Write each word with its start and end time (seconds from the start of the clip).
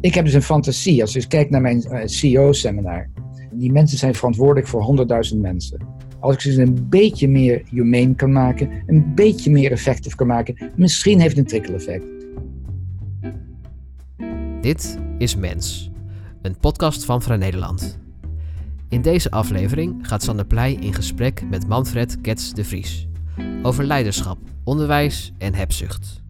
Ik 0.00 0.14
heb 0.14 0.24
dus 0.24 0.34
een 0.34 0.42
fantasie. 0.42 1.00
Als 1.00 1.12
je 1.12 1.26
kijkt 1.26 1.50
naar 1.50 1.60
mijn 1.60 1.84
uh, 1.90 2.00
CEO-seminar. 2.04 3.10
Die 3.52 3.72
mensen 3.72 3.98
zijn 3.98 4.14
verantwoordelijk 4.14 4.66
voor 4.66 5.06
100.000 5.32 5.36
mensen. 5.36 5.86
Als 6.20 6.34
ik 6.34 6.40
ze 6.40 6.62
een 6.62 6.86
beetje 6.88 7.28
meer 7.28 7.62
humane 7.70 8.14
kan 8.14 8.32
maken, 8.32 8.70
een 8.86 9.14
beetje 9.14 9.50
meer 9.50 9.70
effectief 9.70 10.14
kan 10.14 10.26
maken, 10.26 10.72
misschien 10.76 11.20
heeft 11.20 11.36
het 11.36 11.52
een 11.52 11.60
trickle-effect. 11.60 12.06
Dit 14.60 14.98
is 15.18 15.36
Mens, 15.36 15.90
een 16.42 16.58
podcast 16.58 17.04
van 17.04 17.22
Vrij 17.22 17.36
Nederland. 17.36 17.98
In 18.88 19.02
deze 19.02 19.30
aflevering 19.30 20.08
gaat 20.08 20.22
Sander 20.22 20.46
Pleij 20.46 20.72
in 20.72 20.94
gesprek 20.94 21.42
met 21.50 21.68
Manfred 21.68 22.20
Kets 22.20 22.54
de 22.54 22.64
Vries 22.64 23.08
over 23.62 23.84
leiderschap, 23.84 24.38
onderwijs 24.64 25.32
en 25.38 25.54
hebzucht. 25.54 26.22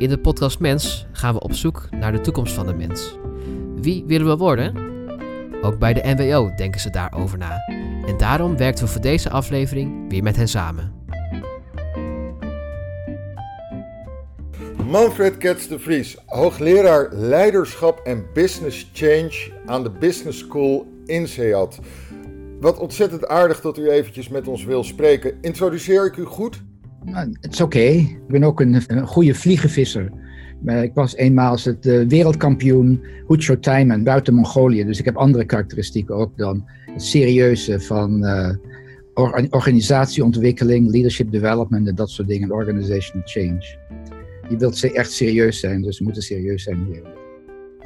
In 0.00 0.08
de 0.08 0.18
podcast 0.18 0.58
Mens 0.58 1.06
gaan 1.12 1.34
we 1.34 1.40
op 1.40 1.52
zoek 1.52 1.88
naar 1.90 2.12
de 2.12 2.20
toekomst 2.20 2.54
van 2.54 2.66
de 2.66 2.74
mens. 2.74 3.18
Wie 3.76 4.04
willen 4.06 4.26
we 4.26 4.36
worden? 4.36 4.74
Ook 5.62 5.78
bij 5.78 5.92
de 5.92 6.14
NWO 6.16 6.54
denken 6.56 6.80
ze 6.80 6.90
daarover 6.90 7.38
na. 7.38 7.64
En 8.06 8.16
daarom 8.16 8.56
werken 8.56 8.84
we 8.84 8.90
voor 8.90 9.00
deze 9.00 9.30
aflevering 9.30 10.10
weer 10.10 10.22
met 10.22 10.36
hen 10.36 10.48
samen. 10.48 10.92
Manfred 14.90 15.36
Kets 15.36 15.68
de 15.68 15.78
Vries, 15.78 16.16
hoogleraar 16.26 17.08
leiderschap 17.12 18.00
en 18.04 18.26
business 18.34 18.90
change 18.92 19.52
aan 19.66 19.82
de 19.82 19.90
Business 19.90 20.38
School 20.38 20.86
in 21.04 21.28
Seat. 21.28 21.78
Wat 22.60 22.78
ontzettend 22.78 23.26
aardig 23.26 23.60
dat 23.60 23.78
u 23.78 23.90
eventjes 23.90 24.28
met 24.28 24.48
ons 24.48 24.64
wil 24.64 24.84
spreken. 24.84 25.38
Introduceer 25.40 26.06
ik 26.06 26.16
u 26.16 26.24
goed? 26.24 26.62
Nou, 27.04 27.36
het 27.40 27.52
is 27.52 27.60
oké. 27.60 27.78
Ik 27.78 28.26
ben 28.28 28.44
ook 28.44 28.60
een, 28.60 29.06
goede 29.06 29.34
vliegenvisser. 29.34 30.10
Ik 30.66 30.94
was 30.94 31.16
eenmaal 31.16 31.58
het 31.62 31.86
uh, 31.86 32.08
wereldkampioen 32.08 33.04
Hucho 33.28 33.58
Taiman 33.58 34.04
buiten 34.04 34.34
Mongolië. 34.34 34.84
Dus 34.84 34.98
ik 34.98 35.04
heb 35.04 35.16
andere 35.16 35.44
karakteristieken 35.44 36.14
ook 36.14 36.36
dan 36.36 36.64
het 36.92 37.02
serieuze 37.02 37.80
van 37.80 38.24
uh, 38.24 38.50
organisatieontwikkeling, 39.50 40.90
leadership 40.90 41.32
development 41.32 41.88
en 41.88 41.94
dat 41.94 42.10
soort 42.10 42.28
dingen. 42.28 42.52
Organizational 42.52 43.26
change. 43.26 43.76
Je 44.48 44.56
wilt 44.56 44.84
echt 44.84 45.12
serieus 45.12 45.60
zijn, 45.60 45.82
dus 45.82 45.98
we 45.98 46.04
moeten 46.04 46.22
serieus 46.22 46.62
zijn 46.62 46.86
hier. 46.86 47.19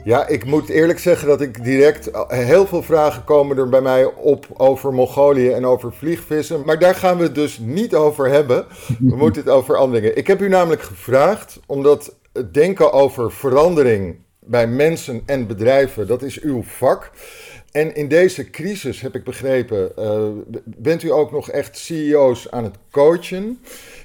Ja, 0.05 0.27
ik 0.27 0.45
moet 0.45 0.69
eerlijk 0.69 0.99
zeggen 0.99 1.29
dat 1.29 1.41
ik 1.41 1.65
direct 1.65 2.11
heel 2.29 2.67
veel 2.67 2.83
vragen 2.83 3.25
komen 3.25 3.59
er 3.59 3.69
bij 3.69 3.81
mij 3.81 4.05
op 4.05 4.47
over 4.57 4.93
Mongolië 4.93 5.51
en 5.51 5.67
over 5.67 5.93
vliegvissen. 5.93 6.63
Maar 6.65 6.79
daar 6.79 6.95
gaan 6.95 7.17
we 7.17 7.23
het 7.23 7.35
dus 7.35 7.59
niet 7.59 7.95
over 7.95 8.29
hebben. 8.29 8.67
We 8.99 9.17
moeten 9.17 9.43
het 9.43 9.51
over 9.51 9.77
andere 9.77 10.01
dingen. 10.01 10.17
Ik 10.17 10.27
heb 10.27 10.41
u 10.41 10.49
namelijk 10.49 10.83
gevraagd 10.83 11.61
omdat 11.67 12.17
het 12.33 12.55
denken 12.55 12.93
over 12.93 13.33
verandering 13.33 14.17
bij 14.41 14.67
mensen 14.67 15.23
en 15.27 15.47
bedrijven, 15.47 16.07
dat 16.07 16.23
is 16.23 16.41
uw 16.41 16.63
vak. 16.63 17.11
En 17.71 17.95
in 17.95 18.09
deze 18.09 18.51
crisis, 18.51 19.01
heb 19.01 19.15
ik 19.15 19.25
begrepen, 19.25 19.93
uh, 19.99 20.29
bent 20.65 21.03
u 21.03 21.13
ook 21.13 21.33
nog 21.33 21.51
echt 21.51 21.79
CEO's 21.79 22.51
aan 22.51 22.65
het 22.65 22.77
coachen. 22.91 23.61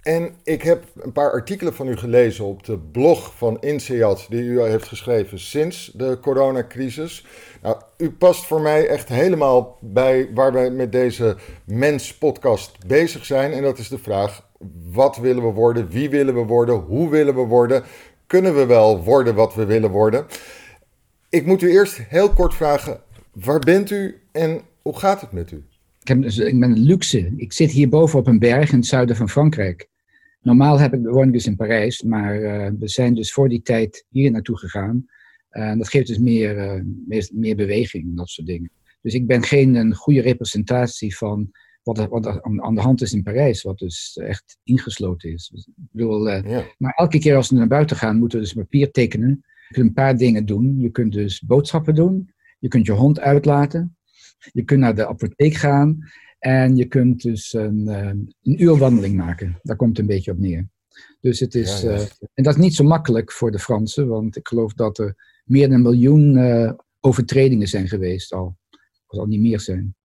En 0.10 0.34
ik 0.44 0.62
heb 0.62 0.84
een 1.02 1.12
paar 1.12 1.32
artikelen 1.32 1.74
van 1.74 1.88
u 1.88 1.98
gelezen 1.98 2.46
op 2.46 2.64
de 2.64 2.78
blog 2.78 3.38
van 3.38 3.58
INSEAD, 3.62 4.26
die 4.30 4.44
u 4.44 4.62
heeft 4.62 4.88
geschreven 4.88 5.40
sinds 5.40 5.92
de 5.96 6.18
coronacrisis. 6.22 7.26
Nou, 7.62 7.78
u 7.98 8.12
past 8.12 8.46
voor 8.46 8.62
mij 8.62 8.88
echt 8.88 9.10
helemaal 9.10 9.78
bij 9.82 10.30
waar 10.34 10.54
wij 10.54 10.72
met 10.72 10.92
deze 10.92 11.38
Mens-podcast 11.66 12.88
bezig 12.88 13.26
zijn. 13.26 13.52
En 13.52 13.64
dat 13.64 13.78
is 13.78 13.88
de 13.88 13.98
vraag: 13.98 14.50
wat 14.92 15.18
willen 15.18 15.44
we 15.44 15.52
worden? 15.52 15.90
Wie 15.90 16.10
willen 16.10 16.34
we 16.34 16.46
worden? 16.46 16.76
Hoe 16.76 17.10
willen 17.10 17.36
we 17.36 17.42
worden? 17.42 17.84
Kunnen 18.28 18.56
we 18.56 18.66
wel 18.66 19.04
worden 19.04 19.36
wat 19.36 19.56
we 19.56 19.66
willen 19.66 19.90
worden? 19.90 20.26
Ik 21.30 21.46
moet 21.46 21.62
u 21.62 21.72
eerst 21.72 21.98
heel 21.98 22.30
kort 22.30 22.54
vragen: 22.54 23.02
waar 23.34 23.60
bent 23.60 23.90
u 23.90 24.22
en 24.32 24.62
hoe 24.82 24.98
gaat 24.98 25.22
het 25.22 25.32
met 25.32 25.52
u? 25.52 25.64
Ik, 26.04 26.22
dus, 26.22 26.38
ik 26.38 26.60
ben 26.60 26.78
luxe. 26.78 27.34
Ik 27.38 27.54
zit 27.54 27.72
hier 27.72 27.90
boven 27.90 28.20
op 28.20 28.28
een 28.28 28.40
berg 28.40 28.72
in 28.72 28.78
het 28.78 28.88
zuiden 28.88 29.16
van 29.16 29.30
Frankrijk. 29.30 29.89
Normaal 30.42 30.80
heb 30.80 30.94
ik, 30.94 31.08
woon 31.08 31.28
ik 31.28 31.34
dus 31.34 31.46
in 31.46 31.56
Parijs, 31.56 32.02
maar 32.02 32.42
uh, 32.42 32.70
we 32.80 32.88
zijn 32.88 33.14
dus 33.14 33.34
voor 33.34 33.50
die 33.50 33.62
tijd 33.62 34.06
hier 34.10 34.32
naartoe 34.32 34.58
gegaan. 34.58 35.06
En 35.50 35.72
uh, 35.72 35.78
dat 35.78 35.90
geeft 35.90 36.08
dus 36.08 36.18
meer, 36.18 36.58
uh, 36.58 36.82
meer, 37.08 37.30
meer, 37.34 37.56
beweging 37.56 38.04
en 38.04 38.16
dat 38.16 38.30
soort 38.30 38.48
dingen. 38.48 38.72
Dus 39.02 39.14
ik 39.14 39.28
ben 39.28 39.44
geen 39.44 39.76
een 39.76 39.96
goede 39.96 40.22
representatie 40.22 41.18
van 41.18 41.52
wat, 41.84 42.08
wat 42.08 42.26
er 42.26 42.42
aan 42.42 42.76
de 42.76 42.82
hand 42.82 43.02
is 43.02 43.14
in 43.14 43.24
Parijs, 43.24 43.62
wat 43.62 43.78
dus 43.78 44.18
echt 44.24 44.58
ingesloten 44.64 45.32
is. 45.32 45.50
Dus, 45.54 45.68
ik 45.68 45.74
bedoel, 45.92 46.30
ja. 46.30 46.66
Maar 46.78 46.94
elke 46.96 47.20
keer 47.20 47.36
als 47.36 47.50
we 47.50 47.56
naar 47.56 47.68
buiten 47.68 47.98
gaan, 47.98 48.18
moeten 48.18 48.38
we 48.38 48.44
dus 48.44 48.54
papier 48.54 48.92
tekenen. 48.92 49.44
Je 49.68 49.74
kunt 49.76 49.88
een 49.88 49.94
paar 49.94 50.18
dingen 50.18 50.46
doen. 50.46 50.80
Je 50.80 50.90
kunt 50.90 51.14
dus 51.14 51.42
boodschappen 51.42 51.96
doen. 51.96 52.32
Je 52.60 52.68
kunt 52.68 52.86
je 52.86 52.92
hond 52.92 53.20
uitlaten. 53.20 53.98
Je 54.52 54.64
kunt 54.64 54.80
naar 54.80 54.96
de 54.96 55.08
apotheek 55.08 55.54
gaan. 55.54 55.98
En 56.40 56.76
je 56.76 56.86
kunt 56.86 57.22
dus 57.22 57.54
een, 57.54 57.88
eh, 57.88 58.06
een 58.44 58.64
uur 58.64 58.78
wandeling 58.78 59.16
maken. 59.16 59.60
Daar 59.64 59.76
komt 59.76 59.90
het 59.90 60.00
een 60.00 60.16
beetje 60.16 60.32
op 60.32 60.40
neer. 60.40 60.68
Dus 61.22 61.40
het 61.40 61.56
is, 61.56 61.82
ja, 61.82 61.92
ja. 61.92 61.96
Uh, 61.96 62.02
en 62.34 62.44
dat 62.44 62.56
is 62.56 62.62
niet 62.62 62.76
zo 62.76 62.84
makkelijk 62.84 63.32
voor 63.32 63.52
de 63.52 63.60
Fransen, 63.60 64.08
want 64.08 64.36
ik 64.36 64.48
geloof 64.48 64.74
dat 64.74 64.98
er 64.98 65.42
meer 65.46 65.68
dan 65.68 65.76
een 65.76 65.82
miljoen 65.82 66.38
uh, 66.38 66.72
overtredingen 67.00 67.68
zijn 67.68 67.88
geweest 67.88 68.34
al. 68.34 68.58
Als 69.06 69.20
al 69.20 69.26
niet 69.26 69.42
meer 69.42 69.60
zijn. 69.60 69.96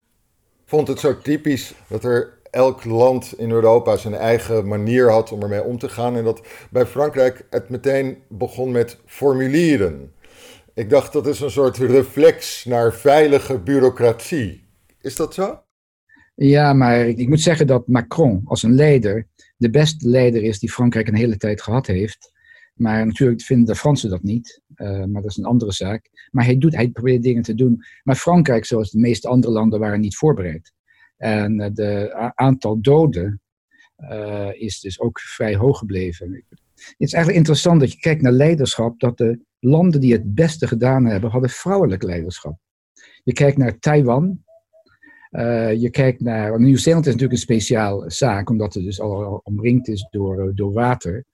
Vond 0.64 0.88
het 0.88 0.98
zo 0.98 1.18
typisch 1.18 1.74
dat 1.88 2.04
er 2.04 2.38
elk 2.50 2.84
land 2.84 3.38
in 3.38 3.50
Europa 3.50 3.96
zijn 3.96 4.14
eigen 4.14 4.68
manier 4.68 5.10
had 5.10 5.32
om 5.32 5.42
ermee 5.42 5.62
om 5.62 5.78
te 5.78 5.88
gaan. 5.88 6.16
En 6.16 6.24
dat 6.24 6.46
bij 6.70 6.86
Frankrijk 6.86 7.46
het 7.50 7.68
meteen 7.68 8.18
begon 8.28 8.70
met 8.70 8.98
formulieren. 9.06 10.12
Ik 10.74 10.90
dacht 10.90 11.12
dat 11.12 11.26
is 11.26 11.40
een 11.40 11.50
soort 11.50 11.76
reflex 11.76 12.64
naar 12.64 12.94
veilige 12.94 13.58
bureaucratie. 13.58 14.64
Is 15.00 15.16
dat 15.16 15.34
zo? 15.34 15.63
Ja, 16.34 16.72
maar 16.72 17.06
ik, 17.06 17.28
moet 17.28 17.40
zeggen 17.40 17.66
dat 17.66 17.88
Macron 17.88 18.40
als 18.44 18.62
een 18.62 18.74
leider 18.74 19.26
de 19.56 19.70
beste 19.70 20.08
leider 20.08 20.42
is 20.42 20.58
die 20.58 20.72
Frankrijk 20.72 21.08
een 21.08 21.14
hele 21.14 21.36
tijd 21.36 21.62
gehad 21.62 21.86
heeft. 21.86 22.32
Maar 22.74 23.06
natuurlijk 23.06 23.42
vinden 23.42 23.66
de 23.66 23.74
Fransen 23.74 24.10
dat 24.10 24.22
niet. 24.22 24.62
Uh, 24.76 25.04
maar 25.04 25.22
dat 25.22 25.30
is 25.30 25.36
een 25.36 25.44
andere 25.44 25.72
zaak. 25.72 26.28
Maar 26.30 26.44
hij, 26.44 26.58
doet, 26.58 26.74
hij 26.74 26.88
probeert 26.88 27.22
dingen 27.22 27.42
te 27.42 27.54
doen. 27.54 27.84
Maar 28.02 28.16
Frankrijk, 28.16 28.64
zoals 28.64 28.90
de 28.90 28.98
meeste 28.98 29.28
andere 29.28 29.52
landen, 29.52 29.80
waren 29.80 30.00
niet 30.00 30.16
voorbereid. 30.16 30.72
En 31.16 31.60
het 31.60 31.78
uh, 31.78 32.28
aantal 32.34 32.80
doden 32.80 33.40
uh, 33.98 34.48
is 34.52 34.80
dus 34.80 35.00
ook 35.00 35.20
vrij 35.20 35.56
hoog 35.56 35.78
gebleven. 35.78 36.44
Het 36.74 36.94
is 36.96 37.12
eigenlijk 37.12 37.36
interessant 37.36 37.80
dat 37.80 37.92
je 37.92 37.98
kijkt 37.98 38.22
naar 38.22 38.32
leiderschap, 38.32 39.00
dat 39.00 39.18
de 39.18 39.40
landen 39.60 40.00
die 40.00 40.12
het 40.12 40.34
beste 40.34 40.66
gedaan 40.66 41.04
hebben, 41.04 41.30
hadden 41.30 41.50
vrouwelijk 41.50 42.02
leiderschap. 42.02 42.58
Je 43.22 43.32
kijkt 43.32 43.56
naar 43.56 43.78
Taiwan, 43.78 44.44
uh, 45.34 45.72
je 45.72 45.90
kijkt 45.90 46.20
naar. 46.20 46.60
Nieuw-Zeeland 46.60 47.06
is 47.06 47.12
natuurlijk 47.12 47.40
een 47.40 47.46
speciaal 47.46 48.04
zaak, 48.06 48.50
omdat 48.50 48.74
het 48.74 48.84
dus 48.84 49.00
al 49.00 49.40
omringd 49.44 49.88
is 49.88 50.06
door, 50.10 50.52
door 50.54 50.72
water. 50.72 51.24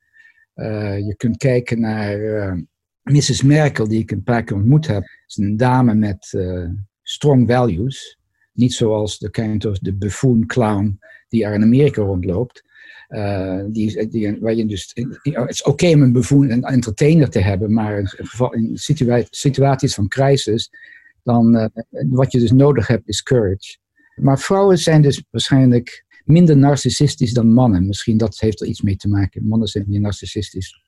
Uh, 0.55 0.99
je 0.99 1.15
kunt 1.17 1.37
kijken 1.37 1.81
naar 1.81 2.19
Mrs. 3.03 3.43
Merkel, 3.43 3.89
die 3.89 3.99
ik 3.99 4.11
een 4.11 4.23
paar 4.23 4.45
keer 4.45 4.57
ontmoet 4.57 4.87
heb. 4.87 5.03
Het 5.03 5.25
is 5.27 5.37
een 5.37 5.57
dame 5.57 5.95
met 5.95 6.39
strong 7.03 7.51
values. 7.51 8.19
Niet 8.53 8.73
zoals 8.73 9.19
de 9.19 9.31
kind 9.31 9.65
of 9.65 9.79
de 9.79 9.95
buffoon 9.95 10.47
clown 10.47 10.99
die 11.29 11.45
er 11.45 11.55
in 11.55 11.63
Amerika 11.63 12.03
rondloopt. 12.03 12.63
die, 13.67 14.09
die, 14.09 14.37
waar 14.41 14.55
je 14.55 14.67
dus, 14.67 14.91
het 15.23 15.49
is 15.49 15.63
oké 15.63 15.87
om 15.87 16.03
een 16.03 16.13
buffoon 16.13 16.49
en 16.49 16.63
entertainer 16.63 17.31
te 17.31 17.41
hebben, 17.41 17.73
maar 17.73 18.19
in, 18.51 18.79
situaties 19.31 19.95
van 19.95 20.09
crisis, 20.09 20.71
dan 21.23 21.71
wat 22.09 22.33
je 22.33 22.39
dus 22.39 22.53
nodig 22.53 22.87
hebt 22.87 23.09
is 23.09 23.23
courage. 23.23 23.79
Maar 24.21 24.39
vrouwen 24.39 24.79
zijn 24.79 25.03
dus 25.03 25.25
waarschijnlijk 25.31 26.05
minder 26.25 26.57
narcistisch 26.57 27.33
dan 27.33 27.53
mannen. 27.53 27.87
Misschien 27.87 28.17
dat 28.17 28.39
heeft 28.39 28.61
er 28.61 28.67
iets 28.67 28.83
mee 28.83 28.97
te 28.97 29.09
maken. 29.09 29.49
Mannen 29.49 29.69
zijn 29.69 29.85
meer 29.89 30.01
narcistisch. 30.01 30.83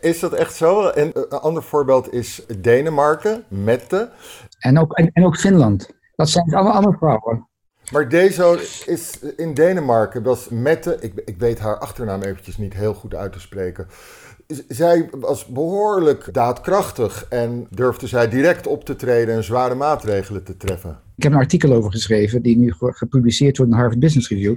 Is 0.00 0.20
dat 0.20 0.32
echt 0.32 0.54
zo? 0.54 0.88
En 0.88 1.10
een 1.14 1.28
ander 1.28 1.62
voorbeeld 1.62 2.12
is 2.12 2.42
Denemarken, 2.60 3.44
Mette. 3.48 4.10
En 4.58 4.78
ook, 4.78 4.92
en, 4.92 5.10
en 5.12 5.24
ook 5.24 5.36
Finland. 5.36 5.90
Dat 6.14 6.30
zijn 6.30 6.54
allemaal, 6.54 6.72
allemaal 6.72 6.98
vrouwen. 6.98 7.48
Maar 7.92 8.08
deze 8.08 8.68
is 8.86 9.18
in 9.36 9.54
Denemarken, 9.54 10.22
dat 10.22 10.36
is 10.36 10.48
Mette, 10.48 10.96
ik, 11.00 11.12
ik 11.24 11.38
weet 11.38 11.58
haar 11.58 11.78
achternaam 11.78 12.22
eventjes 12.22 12.56
niet 12.56 12.74
heel 12.74 12.94
goed 12.94 13.14
uit 13.14 13.32
te 13.32 13.40
spreken. 13.40 13.86
Zij 14.68 15.08
was 15.10 15.46
behoorlijk 15.46 16.28
daadkrachtig 16.32 17.26
en 17.28 17.66
durfde 17.70 18.06
zij 18.06 18.28
direct 18.28 18.66
op 18.66 18.84
te 18.84 18.96
treden 18.96 19.34
en 19.34 19.44
zware 19.44 19.74
maatregelen 19.74 20.44
te 20.44 20.56
treffen. 20.56 20.98
Ik 21.16 21.22
heb 21.22 21.32
een 21.32 21.38
artikel 21.38 21.72
over 21.72 21.90
geschreven, 21.90 22.42
die 22.42 22.56
nu 22.56 22.72
gepubliceerd 22.76 23.56
wordt 23.56 23.72
in 23.72 23.78
Harvard 23.78 24.00
Business 24.00 24.28
Review. 24.28 24.56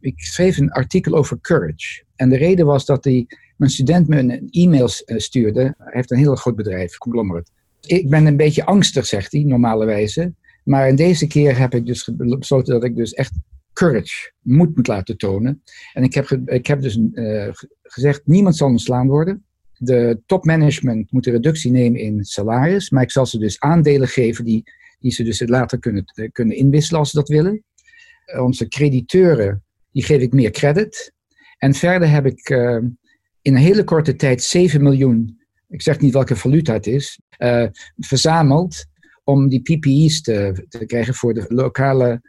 Ik 0.00 0.20
schreef 0.20 0.58
een 0.58 0.70
artikel 0.70 1.14
over 1.14 1.38
courage. 1.40 2.02
En 2.16 2.28
de 2.28 2.36
reden 2.36 2.66
was 2.66 2.84
dat 2.84 3.02
die, 3.02 3.26
mijn 3.56 3.70
student 3.70 4.08
me 4.08 4.18
een 4.18 4.48
e-mail 4.50 4.88
stuurde. 5.06 5.60
Hij 5.78 5.92
heeft 5.92 6.10
een 6.10 6.18
heel 6.18 6.34
groot 6.34 6.56
bedrijf, 6.56 6.96
conglomerate. 6.96 7.50
Ik 7.80 8.08
ben 8.08 8.26
een 8.26 8.36
beetje 8.36 8.64
angstig, 8.64 9.06
zegt 9.06 9.32
hij, 9.32 9.42
normalerwijze. 9.42 10.32
Maar 10.64 10.88
in 10.88 10.96
deze 10.96 11.26
keer 11.26 11.58
heb 11.58 11.74
ik 11.74 11.86
dus 11.86 12.10
besloten 12.16 12.74
dat 12.74 12.84
ik 12.84 12.96
dus 12.96 13.12
echt 13.12 13.32
courage, 13.72 14.32
moed 14.40 14.76
moet 14.76 14.86
laten 14.86 15.16
tonen. 15.16 15.62
En 15.92 16.02
ik 16.02 16.14
heb, 16.14 16.30
ik 16.30 16.66
heb 16.66 16.80
dus 16.80 16.96
uh, 17.12 17.48
gezegd, 17.82 18.22
niemand 18.24 18.56
zal 18.56 18.68
ontslaan 18.68 19.08
worden. 19.08 19.44
de 19.76 20.22
topmanagement 20.26 21.12
moet 21.12 21.26
een 21.26 21.32
reductie 21.32 21.70
nemen 21.70 22.00
in 22.00 22.24
salaris, 22.24 22.90
maar 22.90 23.02
ik 23.02 23.10
zal 23.10 23.26
ze 23.26 23.38
dus 23.38 23.60
aandelen 23.60 24.08
geven 24.08 24.44
die, 24.44 24.62
die 24.98 25.12
ze 25.12 25.22
dus 25.22 25.48
later 25.48 25.78
kunnen, 25.78 26.04
kunnen 26.32 26.56
inwisselen 26.56 27.00
als 27.00 27.10
ze 27.10 27.16
dat 27.16 27.28
willen. 27.28 27.64
Onze 28.40 28.68
crediteuren, 28.68 29.64
die 29.92 30.04
geef 30.04 30.22
ik 30.22 30.32
meer 30.32 30.50
credit. 30.50 31.12
En 31.58 31.74
verder 31.74 32.10
heb 32.10 32.26
ik 32.26 32.48
in 33.42 33.54
een 33.54 33.56
hele 33.56 33.84
korte 33.84 34.16
tijd 34.16 34.42
7 34.42 34.82
miljoen, 34.82 35.38
ik 35.68 35.82
zeg 35.82 36.00
niet 36.00 36.12
welke 36.12 36.36
valuta 36.36 36.72
het 36.72 36.86
is, 36.86 37.20
verzameld 37.96 38.84
om 39.24 39.48
die 39.48 39.62
PPE's 39.62 40.22
te, 40.22 40.66
te 40.68 40.86
krijgen 40.86 41.14
voor 41.14 41.34
de 41.34 41.44
lokale 41.48 42.20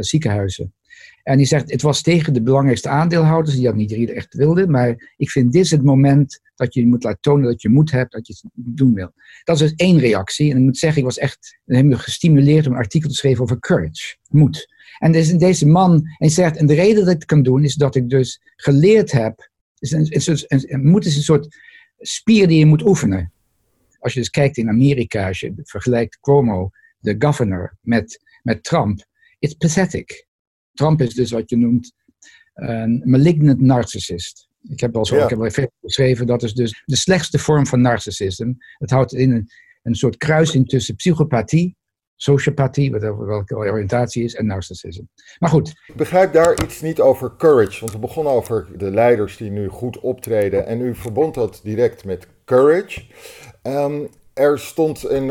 ziekenhuizen. 0.00 0.74
En 1.24 1.36
die 1.36 1.46
zegt, 1.46 1.70
het 1.70 1.82
was 1.82 2.02
tegen 2.02 2.32
de 2.32 2.42
belangrijkste 2.42 2.88
aandeelhouders, 2.88 3.54
die 3.54 3.64
dat 3.64 3.74
niet 3.74 3.90
iedereen 3.90 4.16
echt 4.16 4.34
wilden, 4.34 4.70
maar 4.70 5.14
ik 5.16 5.30
vind 5.30 5.52
dit 5.52 5.64
is 5.64 5.70
het 5.70 5.82
moment 5.82 6.40
dat 6.54 6.74
je 6.74 6.86
moet 6.86 7.02
laten 7.02 7.20
tonen 7.20 7.44
dat 7.44 7.62
je 7.62 7.68
moed 7.68 7.90
hebt, 7.90 8.12
dat 8.12 8.26
je 8.26 8.32
het 8.42 8.50
doen 8.54 8.94
wil. 8.94 9.12
Dat 9.44 9.60
is 9.60 9.62
dus 9.62 9.74
één 9.76 9.98
reactie. 9.98 10.50
En 10.50 10.56
ik 10.56 10.62
moet 10.62 10.78
zeggen, 10.78 10.98
ik 10.98 11.04
was 11.04 11.18
echt 11.18 11.58
helemaal 11.64 11.98
gestimuleerd 11.98 12.66
om 12.66 12.72
een 12.72 12.78
artikel 12.78 13.08
te 13.08 13.14
schrijven 13.14 13.42
over 13.42 13.58
courage, 13.58 14.16
moed. 14.28 14.72
En 14.98 15.12
dus 15.12 15.32
deze 15.32 15.66
man, 15.66 16.08
en 16.18 16.30
zegt, 16.30 16.56
en 16.56 16.66
de 16.66 16.74
reden 16.74 17.04
dat 17.04 17.12
ik 17.12 17.18
het 17.18 17.24
kan 17.24 17.42
doen, 17.42 17.64
is 17.64 17.74
dat 17.74 17.94
ik 17.94 18.08
dus 18.08 18.40
geleerd 18.56 19.12
heb, 19.12 19.50
is 19.78 19.90
een, 19.92 20.06
is 20.08 20.26
een, 20.26 20.72
een, 20.72 20.86
moed 20.86 21.04
is 21.04 21.16
een 21.16 21.22
soort 21.22 21.56
spier 21.98 22.48
die 22.48 22.58
je 22.58 22.66
moet 22.66 22.86
oefenen. 22.86 23.32
Als 23.98 24.12
je 24.12 24.18
dus 24.18 24.30
kijkt 24.30 24.56
in 24.56 24.68
Amerika, 24.68 25.26
als 25.28 25.40
je 25.40 25.52
vergelijkt 25.56 26.20
Cuomo, 26.20 26.70
de 26.98 27.14
governor, 27.18 27.76
met, 27.80 28.20
met 28.42 28.64
Trump, 28.64 29.04
it's 29.38 29.54
pathetic. 29.54 30.26
Trump 30.74 31.00
is 31.00 31.14
dus 31.14 31.30
wat 31.30 31.50
je 31.50 31.56
noemt 31.56 31.92
een 32.54 33.02
malignant 33.04 33.60
narcissist. 33.60 34.48
Ik 34.68 34.80
heb 34.80 34.96
al 34.96 35.06
zo, 35.06 35.22
ik 35.22 35.30
heb 35.30 35.40
al 35.40 35.68
geschreven, 35.80 36.26
dat 36.26 36.42
is 36.42 36.54
dus 36.54 36.82
de 36.84 36.96
slechtste 36.96 37.38
vorm 37.38 37.66
van 37.66 37.80
narcissisme. 37.80 38.54
Het 38.78 38.90
houdt 38.90 39.12
in 39.12 39.32
een, 39.32 39.50
een 39.82 39.94
soort 39.94 40.16
kruising 40.16 40.68
tussen 40.68 40.94
psychopathie, 40.94 41.76
sociopathie, 42.16 42.90
wat 42.90 43.00
welke 43.00 43.56
oriëntatie 43.56 44.24
is, 44.24 44.34
en 44.34 44.46
narcissisme. 44.46 45.06
Maar 45.38 45.50
goed. 45.50 45.68
Ik 45.86 45.96
begrijp 45.96 46.32
daar 46.32 46.62
iets 46.64 46.80
niet 46.80 47.00
over 47.00 47.36
courage, 47.36 47.80
want 47.80 47.92
we 47.92 47.98
begonnen 47.98 48.32
over 48.32 48.68
de 48.76 48.90
leiders 48.90 49.36
die 49.36 49.50
nu 49.50 49.68
goed 49.68 50.00
optreden 50.00 50.66
en 50.66 50.80
u 50.80 50.94
verbond 50.94 51.34
dat 51.34 51.60
direct 51.62 52.04
met 52.04 52.26
courage. 52.44 53.02
Um, 53.62 54.08
er 54.34 54.58
stond 54.58 55.08
in 55.08 55.22
uh, 55.22 55.30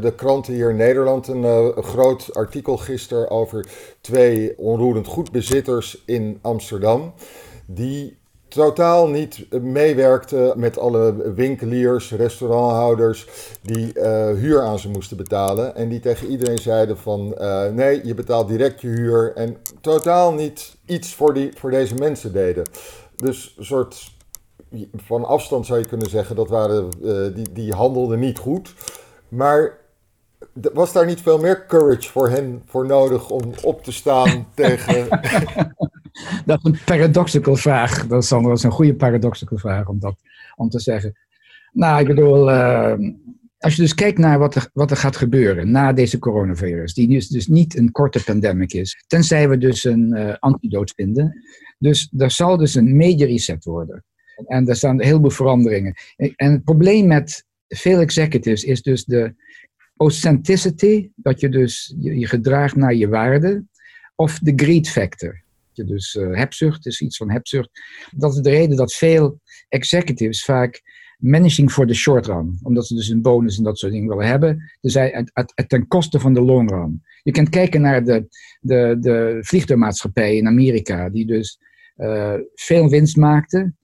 de 0.00 0.12
kranten 0.16 0.54
hier 0.54 0.70
in 0.70 0.76
Nederland 0.76 1.28
een 1.28 1.42
uh, 1.42 1.68
groot 1.76 2.34
artikel 2.34 2.76
gisteren 2.76 3.30
over 3.30 3.66
twee 4.00 4.58
onroerend 4.58 5.06
goedbezitters 5.06 6.02
in 6.06 6.38
Amsterdam. 6.40 7.12
Die 7.66 8.16
totaal 8.48 9.08
niet 9.08 9.46
meewerkten 9.60 10.60
met 10.60 10.78
alle 10.78 11.32
winkeliers, 11.34 12.12
restauranthouders 12.12 13.28
die 13.62 13.92
huur 14.34 14.60
aan 14.60 14.78
ze 14.78 14.88
moesten 14.88 15.16
betalen. 15.16 15.76
En 15.76 15.88
die 15.88 16.00
tegen 16.00 16.28
iedereen 16.28 16.58
zeiden 16.58 16.98
van 16.98 17.34
nee, 17.74 18.06
je 18.06 18.14
betaalt 18.14 18.48
direct 18.48 18.80
je 18.80 18.88
huur. 18.88 19.32
En 19.34 19.56
totaal 19.80 20.32
niet 20.32 20.76
iets 20.86 21.14
voor, 21.14 21.34
die, 21.34 21.50
voor 21.56 21.70
deze 21.70 21.94
mensen 21.94 22.32
deden. 22.32 22.64
Dus 23.16 23.54
een 23.58 23.64
soort 23.64 24.12
van 24.94 25.24
afstand 25.24 25.66
zou 25.66 25.78
je 25.78 25.86
kunnen 25.86 26.10
zeggen, 26.10 26.36
dat 26.36 26.48
waren, 26.48 26.88
uh, 27.02 27.34
die, 27.34 27.52
die 27.52 27.72
handelden 27.72 28.18
niet 28.18 28.38
goed. 28.38 28.74
Maar 29.28 29.78
was 30.52 30.92
daar 30.92 31.06
niet 31.06 31.20
veel 31.20 31.38
meer 31.38 31.66
courage 31.66 32.10
voor 32.10 32.28
hen 32.28 32.62
voor 32.66 32.86
nodig 32.86 33.30
om 33.30 33.52
op 33.62 33.84
te 33.84 33.92
staan 33.92 34.46
tegen. 34.54 35.08
dat 36.46 36.58
is 36.62 36.64
een 36.64 36.78
paradoxical 36.84 37.56
vraag. 37.56 38.06
Dat 38.06 38.22
is, 38.22 38.28
dat 38.28 38.46
is 38.46 38.62
een 38.62 38.70
goede 38.70 38.94
paradoxical 38.94 39.58
vraag 39.58 39.88
om, 39.88 39.98
dat, 39.98 40.14
om 40.56 40.68
te 40.68 40.80
zeggen. 40.80 41.16
Nou, 41.72 42.00
ik 42.00 42.06
bedoel, 42.06 42.50
uh, 42.50 42.94
als 43.58 43.76
je 43.76 43.82
dus 43.82 43.94
kijkt 43.94 44.18
naar 44.18 44.38
wat 44.38 44.54
er, 44.54 44.70
wat 44.72 44.90
er 44.90 44.96
gaat 44.96 45.16
gebeuren 45.16 45.70
na 45.70 45.92
deze 45.92 46.18
coronavirus, 46.18 46.94
die 46.94 47.08
dus, 47.08 47.28
dus 47.28 47.46
niet 47.46 47.78
een 47.78 47.92
korte 47.92 48.24
pandemic 48.24 48.72
is, 48.72 49.04
tenzij 49.06 49.48
we 49.48 49.58
dus 49.58 49.84
een 49.84 50.16
uh, 50.16 50.34
antidoot 50.38 50.92
vinden. 50.96 51.42
Dus 51.78 52.12
er 52.16 52.30
zal 52.30 52.56
dus 52.56 52.74
een 52.74 52.96
major 52.96 53.28
reset 53.28 53.64
worden. 53.64 54.04
En 54.46 54.68
er 54.68 54.76
staan 54.76 55.02
heel 55.02 55.20
veel 55.20 55.30
veranderingen. 55.30 55.94
En 56.16 56.52
het 56.52 56.64
probleem 56.64 57.06
met 57.06 57.44
veel 57.68 58.00
executives 58.00 58.64
is 58.64 58.82
dus 58.82 59.04
de 59.04 59.34
authenticity, 59.96 61.10
dat 61.14 61.40
je 61.40 61.48
dus 61.48 61.94
je, 61.98 62.26
gedraagt 62.26 62.76
naar 62.76 62.94
je 62.94 63.08
waarde, 63.08 63.64
of 64.16 64.38
de 64.38 64.52
greed 64.56 64.88
factor. 64.88 65.42
Je 65.72 65.84
dus 65.84 66.14
uh, 66.14 66.36
hebzucht 66.36 66.86
is 66.86 67.00
iets 67.00 67.16
van 67.16 67.30
hebzucht. 67.30 67.70
Dat 68.16 68.34
is 68.34 68.40
de 68.40 68.50
reden 68.50 68.76
dat 68.76 68.94
veel 68.94 69.40
executives 69.68 70.44
vaak 70.44 70.82
managing 71.18 71.70
for 71.70 71.86
the 71.86 71.94
short 71.94 72.26
run, 72.26 72.58
omdat 72.62 72.86
ze 72.86 72.94
dus 72.94 73.08
een 73.08 73.22
bonus 73.22 73.58
en 73.58 73.64
dat 73.64 73.78
soort 73.78 73.92
dingen 73.92 74.08
willen 74.08 74.26
hebben, 74.26 74.72
dus 74.80 74.94
het, 74.94 75.64
ten 75.66 75.86
koste 75.86 76.20
van 76.20 76.34
de 76.34 76.40
long 76.40 76.70
run. 76.70 77.02
Je 77.22 77.30
kunt 77.30 77.48
kijken 77.48 77.80
naar 77.80 78.04
de, 78.04 78.26
de, 78.60 78.96
de 79.00 79.38
vliegtuigmaatschappijen 79.40 80.36
in 80.36 80.46
Amerika, 80.46 81.08
die 81.08 81.26
dus 81.26 81.58
uh, 81.96 82.34
veel 82.54 82.88
winst 82.88 83.16
maakten, 83.16 83.76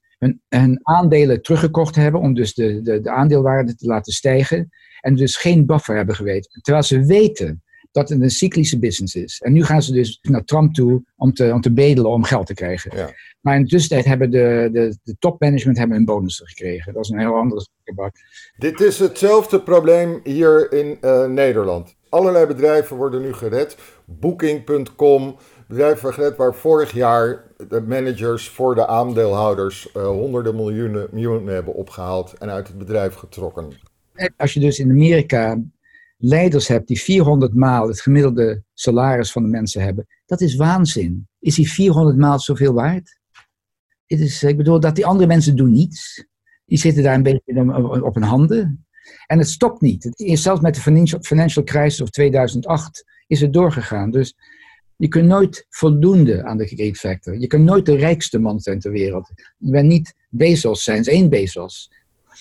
hun, 0.48 0.80
aandelen 0.82 1.42
teruggekocht 1.42 1.94
hebben 1.94 2.20
om 2.20 2.34
dus 2.34 2.54
de, 2.54 2.82
de, 2.82 3.00
de 3.00 3.10
aandeelwaarde 3.10 3.74
te 3.74 3.86
laten 3.86 4.12
stijgen. 4.12 4.68
En 5.00 5.14
dus 5.14 5.36
geen 5.36 5.66
buffer 5.66 5.96
hebben 5.96 6.14
geweten. 6.14 6.60
Terwijl 6.62 6.84
ze 6.84 7.04
weten 7.04 7.62
dat 7.92 8.08
het 8.08 8.20
een 8.20 8.30
cyclische 8.30 8.78
business 8.78 9.14
is. 9.14 9.40
En 9.40 9.52
nu 9.52 9.64
gaan 9.64 9.82
ze 9.82 9.92
dus 9.92 10.18
naar 10.22 10.44
Trump 10.44 10.74
toe 10.74 11.02
om 11.16 11.32
te, 11.32 11.52
om 11.52 11.60
te 11.60 11.72
bedelen 11.72 12.10
om 12.10 12.24
geld 12.24 12.46
te 12.46 12.54
krijgen. 12.54 12.96
Ja. 12.96 13.10
Maar 13.40 13.56
in 13.56 13.62
de 13.62 13.68
tussentijd 13.68 14.04
hebben 14.04 14.30
de, 14.30 14.68
de, 14.72 14.98
de 15.02 15.16
topmanagement 15.18 15.78
hebben 15.78 15.96
hun 15.96 16.04
bonussen 16.04 16.46
gekregen. 16.46 16.92
Dat 16.92 17.04
is 17.04 17.10
een 17.10 17.18
heel 17.18 17.34
andere 17.34 17.66
gebak. 17.84 18.16
Dit 18.56 18.80
is 18.80 18.98
hetzelfde 18.98 19.60
probleem 19.60 20.20
hier 20.24 20.72
in 20.72 20.98
uh, 21.00 21.26
Nederland. 21.26 21.96
Allerlei 22.08 22.46
bedrijven 22.46 22.96
worden 22.96 23.22
nu 23.22 23.32
gered. 23.32 23.76
Booking.com, 24.04 25.36
bedrijven 25.68 26.12
gered 26.12 26.36
waar 26.36 26.54
vorig 26.54 26.92
jaar 26.92 27.44
de 27.68 27.80
managers 27.80 28.48
voor 28.48 28.74
de 28.74 28.86
aandeelhouders 28.86 29.88
uh, 29.96 30.06
honderden 30.06 30.56
miljoenen, 30.56 31.08
miljoenen 31.12 31.54
hebben 31.54 31.74
opgehaald 31.74 32.32
en 32.38 32.50
uit 32.50 32.68
het 32.68 32.78
bedrijf 32.78 33.14
getrokken. 33.14 33.72
Als 34.36 34.54
je 34.54 34.60
dus 34.60 34.78
in 34.78 34.90
Amerika 34.90 35.62
leiders 36.16 36.68
hebt 36.68 36.88
die 36.88 37.00
400 37.00 37.54
maal 37.54 37.88
het 37.88 38.00
gemiddelde 38.00 38.62
salaris 38.74 39.32
van 39.32 39.42
de 39.42 39.48
mensen 39.48 39.82
hebben, 39.82 40.06
dat 40.26 40.40
is 40.40 40.56
waanzin. 40.56 41.28
Is 41.40 41.54
die 41.54 41.70
400 41.70 42.16
maal 42.16 42.38
zoveel 42.38 42.72
waard? 42.72 43.18
Het 44.06 44.20
is, 44.20 44.42
ik 44.42 44.56
bedoel, 44.56 44.80
dat 44.80 44.94
die 44.94 45.06
andere 45.06 45.28
mensen 45.28 45.56
doen 45.56 45.70
niets. 45.70 46.26
Die 46.64 46.78
zitten 46.78 47.02
daar 47.02 47.14
een 47.14 47.22
beetje 47.22 48.02
op 48.02 48.14
hun 48.14 48.22
handen. 48.22 48.86
En 49.26 49.38
het 49.38 49.48
stopt 49.48 49.80
niet. 49.80 50.10
Zelfs 50.16 50.60
met 50.60 50.74
de 50.74 50.80
financial, 50.80 51.22
financial 51.22 51.64
crisis 51.64 52.00
of 52.00 52.10
2008 52.10 53.04
is 53.26 53.40
het 53.40 53.52
doorgegaan. 53.52 54.10
Dus 54.10 54.34
je 54.98 55.08
kunt 55.08 55.26
nooit 55.26 55.66
voldoende 55.68 56.44
aan 56.44 56.56
de 56.56 56.66
greed 56.66 56.98
factor. 56.98 57.38
Je 57.38 57.46
kunt 57.46 57.64
nooit 57.64 57.86
de 57.86 57.96
rijkste 57.96 58.38
man 58.38 58.60
zijn 58.60 58.80
ter 58.80 58.90
wereld. 58.90 59.30
Je 59.58 59.70
bent 59.70 59.88
niet 59.88 60.14
Bezos 60.28 60.82
zijn, 60.82 61.04
één 61.04 61.28
Bezos. 61.28 61.90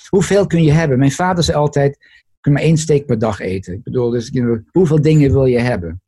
Hoeveel 0.10 0.48
kun 0.48 0.64
je 0.64 0.72
hebben? 0.72 1.00
Mijn 1.00 1.12
vader 1.12 1.44
zei 1.44 1.58
altijd, 1.58 1.98
je 2.00 2.38
kunt 2.42 2.56
maar 2.56 2.64
één 2.64 2.78
steek 2.78 3.06
per 3.06 3.20
dag 3.20 3.40
eten. 3.40 3.74
Ik 3.74 3.84
bedoel, 3.84 4.10
dus, 4.10 4.32
hoeveel 4.72 5.02
dingen 5.02 5.32
wil 5.32 5.46
je 5.46 5.60
hebben? 5.60 6.02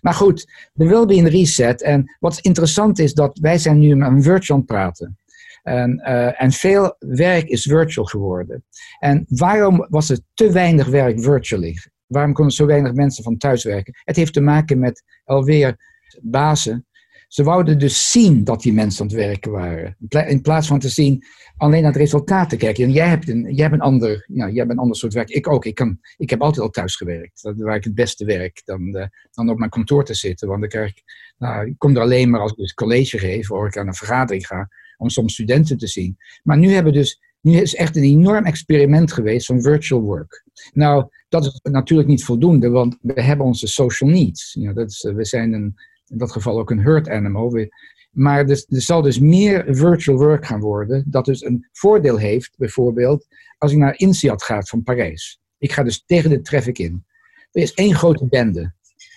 Maar 0.00 0.14
goed, 0.14 0.50
er 0.74 0.88
wil 0.88 1.06
be 1.06 1.14
een 1.14 1.28
reset. 1.28 1.82
En 1.82 2.16
wat 2.20 2.38
interessant 2.38 2.98
is, 2.98 3.14
dat 3.14 3.38
wij 3.38 3.58
zijn 3.58 3.78
nu 3.78 3.90
een 3.90 4.22
virtual 4.22 4.62
praten. 4.62 5.18
En, 5.62 6.02
uh, 6.04 6.42
en 6.42 6.52
veel 6.52 6.96
werk 6.98 7.48
is 7.48 7.62
virtual 7.62 8.06
geworden. 8.06 8.64
En 8.98 9.24
waarom 9.28 9.86
was 9.88 10.10
er 10.10 10.18
te 10.34 10.52
weinig 10.52 10.86
werk 10.86 11.20
virtually? 11.20 11.76
Waarom 12.06 12.32
konden 12.32 12.54
zo 12.54 12.66
weinig 12.66 12.92
mensen 12.92 13.24
van 13.24 13.36
thuis 13.36 13.64
werken? 13.64 13.94
Het 14.04 14.16
heeft 14.16 14.32
te 14.32 14.40
maken 14.40 14.78
met 14.78 15.02
alweer 15.24 15.76
bazen. 16.22 16.86
Ze 17.28 17.42
wouden 17.42 17.78
dus 17.78 18.10
zien 18.10 18.44
dat 18.44 18.62
die 18.62 18.72
mensen 18.72 19.00
aan 19.00 19.06
het 19.06 19.16
werken 19.16 19.50
waren. 19.50 19.96
In 20.08 20.40
plaats 20.40 20.66
van 20.66 20.78
te 20.78 20.88
zien 20.88 21.24
alleen 21.56 21.82
naar 21.82 21.92
het 21.92 22.00
resultaat 22.00 22.48
te 22.48 22.56
kijken. 22.56 22.84
En 22.84 22.90
jij 22.90 23.08
hebt 23.08 23.28
een, 23.28 23.54
jij 23.54 23.62
hebt 23.62 23.74
een, 23.74 23.80
ander, 23.80 24.24
jij 24.28 24.52
hebt 24.52 24.70
een 24.70 24.78
ander 24.78 24.96
soort 24.96 25.12
werk. 25.12 25.28
Ik 25.28 25.48
ook. 25.48 25.64
Ik, 25.64 25.74
kan, 25.74 25.98
ik 26.16 26.30
heb 26.30 26.42
altijd 26.42 26.64
al 26.64 26.70
thuis 26.70 26.96
gewerkt. 26.96 27.42
Dat 27.42 27.56
waar 27.56 27.76
ik 27.76 27.84
het 27.84 27.94
beste 27.94 28.24
werk 28.24 28.62
dan, 28.64 28.96
uh, 28.96 29.06
dan 29.30 29.50
op 29.50 29.58
mijn 29.58 29.70
kantoor 29.70 30.04
te 30.04 30.14
zitten. 30.14 30.48
Want 30.48 30.60
dan 30.60 30.68
krijg 30.68 30.90
ik, 30.90 31.02
nou, 31.38 31.66
ik 31.66 31.78
kom 31.78 31.96
er 31.96 32.02
alleen 32.02 32.30
maar 32.30 32.40
als 32.40 32.50
ik 32.50 32.56
dus 32.56 32.74
college 32.74 33.18
geef 33.18 33.50
of 33.50 33.66
ik 33.66 33.76
aan 33.76 33.86
een 33.86 33.94
vergadering 33.94 34.46
ga. 34.46 34.68
Om 34.96 35.08
soms 35.08 35.32
studenten 35.32 35.78
te 35.78 35.86
zien. 35.86 36.16
Maar 36.42 36.58
nu 36.58 36.72
hebben 36.72 36.92
dus 36.92 37.20
nu 37.44 37.60
is 37.60 37.74
echt 37.74 37.96
een 37.96 38.02
enorm 38.02 38.44
experiment 38.44 39.12
geweest 39.12 39.46
van 39.46 39.62
virtual 39.62 40.00
work. 40.00 40.44
Nou, 40.72 41.08
dat 41.28 41.44
is 41.44 41.60
natuurlijk 41.62 42.08
niet 42.08 42.24
voldoende, 42.24 42.68
want 42.68 42.96
we 43.00 43.22
hebben 43.22 43.46
onze 43.46 43.66
social 43.66 44.10
needs. 44.10 44.56
Dat 44.74 44.90
is, 44.90 45.04
eh, 45.04 45.14
we 45.14 45.24
zijn 45.24 45.52
een, 45.52 45.74
in 46.06 46.18
dat 46.18 46.32
geval 46.32 46.58
ook 46.58 46.70
een 46.70 46.80
herd 46.80 47.08
animal. 47.08 47.68
Maar 48.10 48.38
er, 48.38 48.64
er, 48.68 48.82
zal 48.82 49.02
dus 49.02 49.18
meer 49.18 49.64
virtual 49.68 50.18
work 50.18 50.46
gaan 50.46 50.60
worden, 50.60 51.04
dat 51.06 51.24
dus 51.24 51.44
een 51.44 51.68
voordeel 51.72 52.16
heeft, 52.16 52.54
bijvoorbeeld, 52.56 53.26
als 53.58 53.72
ik 53.72 53.78
naar 53.78 53.98
INSEAD 53.98 54.42
ga 54.42 54.62
van 54.62 54.82
Parijs. 54.82 55.40
Ik 55.58 55.72
ga 55.72 55.82
dus 55.82 56.04
tegen 56.06 56.30
de 56.30 56.40
traffic 56.40 56.78
in. 56.78 57.04
Er 57.52 57.62
is 57.62 57.74
één 57.74 57.94
grote 57.94 58.26
bende. 58.26 58.72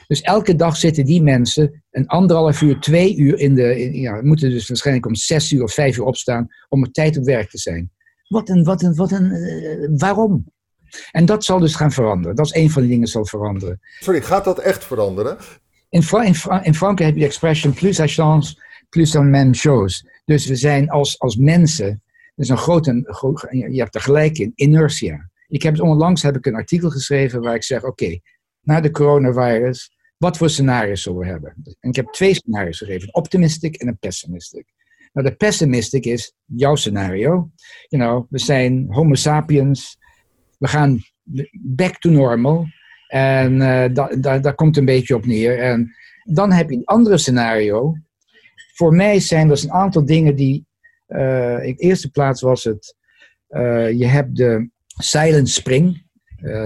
Dus 0.08 0.22
elke 0.22 0.56
dag 0.56 0.78
zitten 0.78 1.06
die 1.06 1.22
mensen 1.22 1.84
een 1.92 2.08
anderhalf 2.08 2.62
uur, 2.62 2.80
twee 2.80 3.18
uur 3.18 3.40
in 3.40 3.56
de. 3.56 3.90
Ja, 3.94 4.22
moeten 4.22 4.50
dus 4.50 4.68
waarschijnlijk 4.68 5.06
om 5.06 5.16
zes 5.16 5.52
uur 5.52 5.64
of 5.64 5.74
vijf 5.74 5.98
uur 5.98 6.04
opstaan 6.04 6.48
om 6.70 6.84
op 6.84 6.94
tijd 6.94 7.18
op 7.18 7.24
werk 7.24 7.50
te 7.50 7.58
zijn. 7.58 7.92
Wat 8.28 8.50
een, 8.50 8.64
wat 8.64 8.82
een, 8.82 8.96
wat 8.96 9.12
een, 9.12 9.32
eh, 9.32 9.90
waarom? 9.98 10.46
En 11.12 11.26
dat 11.26 11.46
zal 11.46 11.60
dus 11.60 11.76
gaan 11.76 11.92
veranderen. 11.92 12.36
Dat 12.36 12.46
is 12.46 12.54
een 12.54 12.70
van 12.70 12.82
de 12.82 12.88
dingen 12.88 13.04
die 13.04 13.14
zal 13.14 13.26
veranderen. 13.26 13.80
Sorry, 14.00 14.22
gaat 14.22 14.44
dat 14.44 14.60
echt 14.60 14.84
veranderen? 14.84 15.38
In, 15.90 16.04
Fra 16.04 16.24
in, 16.24 16.36
Fra 16.36 16.64
in 16.64 16.76
Frankrijk 16.76 17.10
heb 17.10 17.18
je 17.18 17.24
de 17.24 17.30
expression 17.30 17.74
plus 17.74 17.98
la 17.98 18.08
chance, 18.08 18.64
plus 18.90 19.14
la 19.14 19.22
même 19.22 19.54
chose. 19.54 20.10
Dus 20.26 20.48
we 20.48 20.56
zijn 20.56 20.90
als, 20.90 21.20
als 21.20 21.36
mensen, 21.36 22.02
dus 22.36 22.50
een 22.50 22.58
grote, 22.58 23.04
groot, 23.06 23.48
je 23.50 23.80
hebt 23.80 23.96
er 23.96 24.02
gelijk 24.02 24.38
in, 24.38 24.52
inertia. 24.56 25.30
Ik 25.48 25.64
heb 25.64 25.82
onlangs 25.82 26.22
heb 26.22 26.36
ik 26.36 26.46
een 26.46 26.56
artikel 26.56 26.90
geschreven 26.90 27.42
waar 27.42 27.56
ik 27.56 27.64
zeg, 27.64 27.84
oké, 27.84 28.20
na 28.62 28.82
de 28.82 28.92
coronavirus, 28.92 29.92
wat 30.18 30.38
voor 30.38 30.50
scenario's 30.50 31.02
zullen 31.02 31.20
we 31.20 31.26
hebben? 31.26 31.54
En 31.80 31.90
ik 31.90 31.96
heb 31.96 32.08
twee 32.08 32.34
scenario's 32.34 32.78
gegeven, 32.78 33.08
een 33.08 33.16
optimistic 33.16 33.76
en 33.76 33.88
een 33.88 33.98
pessimistic. 33.98 34.66
Nou, 35.18 35.30
de 35.30 35.36
pessimistic 35.36 36.06
is 36.06 36.34
jouw 36.46 36.76
scenario. 36.76 37.50
We 37.90 38.28
zijn 38.40 38.88
homo 38.90 39.14
sapiens, 39.14 39.98
we 40.58 40.68
gaan 40.68 41.00
back 41.52 41.98
to 42.00 42.10
normal. 42.10 42.66
En 43.08 43.54
uh, 43.54 43.86
daar 44.20 44.42
da, 44.42 44.52
komt 44.52 44.78
een 44.78 44.86
beetje 44.86 45.16
op 45.16 45.26
neer. 45.26 45.60
En 45.60 45.94
dan 46.24 46.52
heb 46.52 46.70
je 46.70 46.76
een 46.76 46.86
andere 46.86 47.18
scenario. 47.18 47.96
Voor 48.74 48.96
mij 48.96 49.20
zijn 49.20 49.50
er 49.50 49.64
een 49.64 49.72
aantal 49.72 50.06
dingen 50.06 50.36
die. 50.36 50.66
Uh, 51.08 51.66
in 51.66 51.76
eerste 51.76 52.12
plaats 52.12 52.42
was 52.42 52.64
het. 52.64 52.96
Uh, 53.50 53.92
je 53.92 54.06
hebt 54.06 54.36
de 54.36 54.70
Silent 54.88 55.50
Spring. 55.50 56.06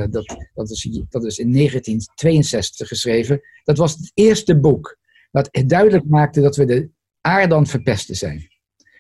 dat, 0.09 0.37
dat, 0.53 0.69
is, 0.69 1.01
dat 1.09 1.25
is 1.25 1.37
in 1.37 1.53
1962 1.53 2.87
geschreven. 2.87 3.41
Dat 3.63 3.77
was 3.77 3.91
het 3.91 4.11
eerste 4.13 4.59
boek 4.59 4.99
dat 5.31 5.49
duidelijk 5.65 6.05
maakte 6.05 6.41
dat 6.41 6.55
we 6.55 6.65
de 6.65 6.89
aarde 7.21 7.53
aan 7.53 7.61
het 7.61 7.69
verpesten 7.69 8.15
zijn. 8.15 8.49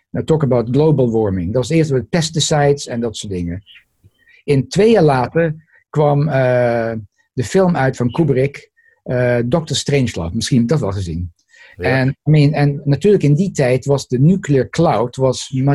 Nou, 0.09 0.25
talk 0.25 0.43
about 0.43 0.69
global 0.71 1.11
warming. 1.11 1.45
Dat 1.45 1.61
was 1.61 1.69
eerst 1.69 1.91
met 1.91 2.09
pesticides 2.09 2.87
en 2.87 2.99
dat 2.99 3.17
soort 3.17 3.33
dingen. 3.33 3.63
In 4.43 4.67
twee 4.67 4.91
jaar 4.91 5.03
later 5.03 5.55
kwam 5.89 6.27
uh, 6.27 6.93
de 7.33 7.43
film 7.43 7.75
uit 7.75 7.95
van 7.95 8.11
Kubrick, 8.11 8.71
uh, 9.03 9.39
Doctor 9.45 9.75
Strangelove. 9.75 10.35
Misschien 10.35 10.59
heb 10.59 10.69
je 10.69 10.73
dat 10.73 10.83
wel 10.83 10.91
gezien. 10.91 11.33
En, 11.77 12.07
I 12.07 12.29
mean, 12.29 12.53
en 12.53 12.81
natuurlijk 12.83 13.23
in 13.23 13.33
die 13.33 13.51
tijd 13.51 13.85
was 13.85 14.07
de 14.07 14.19
nuclear 14.19 14.69
cloud 14.69 15.15
was 15.15 15.49
uh, 15.49 15.73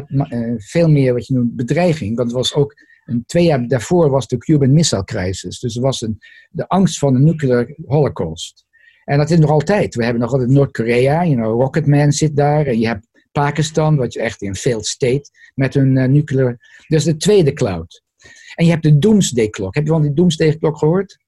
veel 0.57 0.89
meer 0.89 1.13
wat 1.13 1.27
je 1.27 1.35
noemt 1.35 1.57
bedreiging. 1.57 2.17
Want 2.17 2.29
het 2.29 2.37
was 2.37 2.55
ook 2.55 2.75
een, 3.05 3.25
twee 3.27 3.45
jaar 3.45 3.69
daarvoor 3.69 4.11
was 4.11 4.27
de 4.27 4.39
Cuban 4.39 4.73
Missile 4.73 5.05
Crisis. 5.05 5.61
Dus 5.61 5.77
er 5.77 5.83
was 5.83 6.01
een, 6.01 6.19
de 6.51 6.69
angst 6.69 6.99
van 6.99 7.15
een 7.15 7.25
nuclear 7.25 7.75
holocaust. 7.87 8.66
En 9.07 9.19
dat 9.19 9.31
is 9.31 9.39
nog 9.39 9.51
altijd. 9.51 9.95
We 9.95 10.05
hebben 10.05 10.23
nog 10.23 10.33
altijd 10.33 10.51
Noord-Korea, 10.51 11.25
you 11.25 11.35
know, 11.37 11.61
Rocketman 11.61 12.13
zit 12.13 12.37
daar. 12.37 12.67
En 12.67 12.79
je 12.79 12.87
hebt 12.87 13.07
Pakistan, 13.33 13.97
wat 13.97 14.13
je 14.13 14.21
echt 14.21 14.43
in 14.43 14.55
failed 14.55 14.87
state, 14.87 15.31
met 15.55 15.75
hun 15.75 15.97
uh, 15.97 16.05
nuclear. 16.05 16.57
Dus 16.89 17.05
de 17.05 17.17
tweede 17.17 17.53
cloud. 17.53 18.03
En 18.55 18.65
je 18.65 18.71
hebt 18.71 18.83
de 18.83 18.99
Doomsday 18.99 19.49
Clock. 19.49 19.75
Heb 19.75 19.85
je 19.85 19.91
van 19.91 20.03
die 20.03 20.13
Doomsday 20.13 20.57
Clock 20.57 20.79
gehoord? 20.79 21.19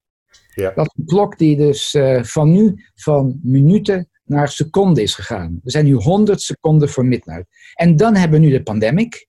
Ja. 0.54 0.72
Dat 0.74 0.86
is 0.86 0.92
een 0.96 1.06
klok 1.06 1.38
die 1.38 1.56
dus 1.56 1.94
uh, 1.94 2.22
van 2.22 2.50
nu 2.50 2.84
van 2.94 3.40
minuten 3.42 4.08
naar 4.24 4.48
seconden 4.48 5.02
is 5.02 5.14
gegaan. 5.14 5.60
We 5.62 5.70
zijn 5.70 5.84
nu 5.84 5.92
100 5.92 6.40
seconden 6.40 6.88
voor 6.88 7.06
midnight. 7.06 7.46
En 7.74 7.96
dan 7.96 8.14
hebben 8.14 8.40
we 8.40 8.46
nu 8.46 8.52
de 8.52 8.62
pandemic. 8.62 9.26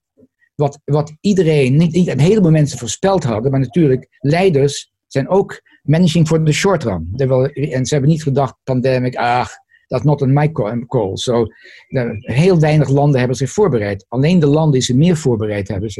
Wat, 0.54 0.78
wat 0.84 1.12
iedereen, 1.20 1.76
niet, 1.76 1.92
niet 1.92 2.08
een 2.08 2.20
heleboel 2.20 2.50
mensen 2.50 2.78
voorspeld 2.78 3.24
hadden, 3.24 3.50
maar 3.50 3.60
natuurlijk 3.60 4.06
leiders 4.18 4.92
zijn 5.06 5.28
ook 5.28 5.60
managing 5.82 6.26
for 6.26 6.44
the 6.44 6.52
short 6.52 6.82
run. 6.82 7.12
En 7.54 7.86
ze 7.86 7.94
hebben 7.94 8.10
niet 8.10 8.22
gedacht, 8.22 8.56
pandemic, 8.64 9.16
ach, 9.16 9.50
dat 9.86 9.98
is 9.98 10.06
not 10.06 10.22
a 10.22 10.26
my 10.26 10.52
call. 10.86 11.16
So, 11.16 11.46
heel 12.20 12.60
weinig 12.60 12.88
landen 12.88 13.18
hebben 13.18 13.36
zich 13.36 13.50
voorbereid. 13.50 14.04
Alleen 14.08 14.38
de 14.38 14.46
landen 14.46 14.72
die 14.72 14.82
ze 14.82 14.96
meer 14.96 15.16
voorbereid 15.16 15.68
hebben. 15.68 15.90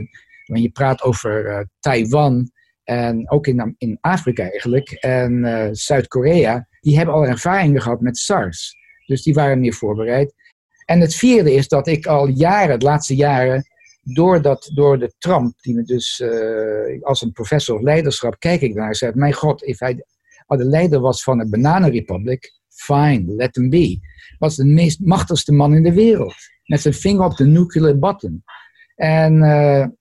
Wanneer 0.47 0.65
je 0.65 0.73
praat 0.73 1.03
over 1.03 1.47
uh, 1.47 1.61
Taiwan 1.81 2.51
en 2.85 3.31
ook 3.31 3.47
in, 3.47 3.75
in 3.79 3.99
Afrika 4.01 4.43
eigenlijk 4.43 4.91
en 4.91 5.33
uh, 5.33 5.69
Zuid-Korea, 5.71 6.69
die 6.81 6.97
hebben 6.97 7.15
al 7.15 7.27
ervaringen 7.27 7.83
gehad 7.83 8.01
met 8.01 8.19
SARS. 8.19 8.77
Dus 9.07 9.23
die 9.23 9.35
waren 9.35 9.61
meer 9.61 9.75
voorbereid. 9.75 10.35
En 10.85 11.01
het 11.01 11.15
vierde 11.15 11.55
is 11.55 11.69
dat 11.69 11.87
ik 11.87 12.07
al 12.07 12.29
jaren, 12.29 12.79
de 12.79 12.85
laatste 12.85 13.15
jaren, 13.15 13.70
door, 14.03 14.43
dat, 14.43 14.71
door 14.75 14.99
de 14.99 15.13
Trump, 15.19 15.61
die 15.61 15.75
me 15.75 15.83
dus 15.83 16.21
uh, 16.25 17.03
als 17.03 17.23
een 17.23 17.33
professor 17.33 17.77
of 17.77 17.83
leiderschap, 17.83 18.39
kijk 18.39 18.61
ik 18.61 18.75
naar 18.75 18.97
zeg: 18.97 19.15
Mijn 19.15 19.33
god, 19.33 19.63
if 19.63 19.79
hij 19.79 20.05
de 20.47 20.65
leider 20.65 21.01
was 21.01 21.23
van 21.23 21.41
een 21.41 21.51
bananenrepubliek, 21.51 22.61
fine, 22.69 23.35
let 23.35 23.57
him 23.57 23.71
be. 23.71 23.99
Was 24.39 24.57
de 24.57 24.65
meest 24.65 25.01
machtigste 25.01 25.53
man 25.53 25.75
in 25.75 25.83
de 25.83 25.93
wereld. 25.93 26.35
Met 26.65 26.81
zijn 26.81 26.95
vinger 26.95 27.25
op 27.25 27.37
de 27.37 27.47
nuclear 27.47 27.99
button. 27.99 28.45
En, 28.95 29.35
uh, 29.35 29.81
en, 29.81 29.95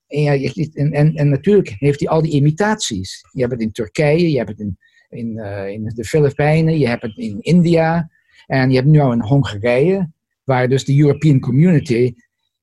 en, 0.91 1.15
en, 1.15 1.29
natuurlijk 1.29 1.75
heeft 1.77 1.99
hij 1.99 2.09
al 2.09 2.21
die 2.21 2.31
imitaties. 2.31 3.25
Je 3.31 3.39
hebt 3.39 3.51
het 3.51 3.61
in 3.61 3.71
Turkije, 3.71 4.31
je 4.31 4.37
hebt 4.37 4.49
het 4.49 4.59
in, 4.59 4.77
in, 5.09 5.37
uh, 5.37 5.67
in 5.67 5.91
de 5.95 6.03
Filipijnen, 6.03 6.79
je 6.79 6.87
hebt 6.87 7.01
het 7.01 7.17
in 7.17 7.37
India. 7.39 8.09
En 8.45 8.69
je 8.69 8.75
hebt 8.75 8.87
nu 8.87 8.99
al 8.99 9.11
in 9.11 9.21
Hongarije, 9.21 10.11
waar 10.43 10.69
dus 10.69 10.85
de 10.85 10.99
European 10.99 11.39
Community, 11.39 12.13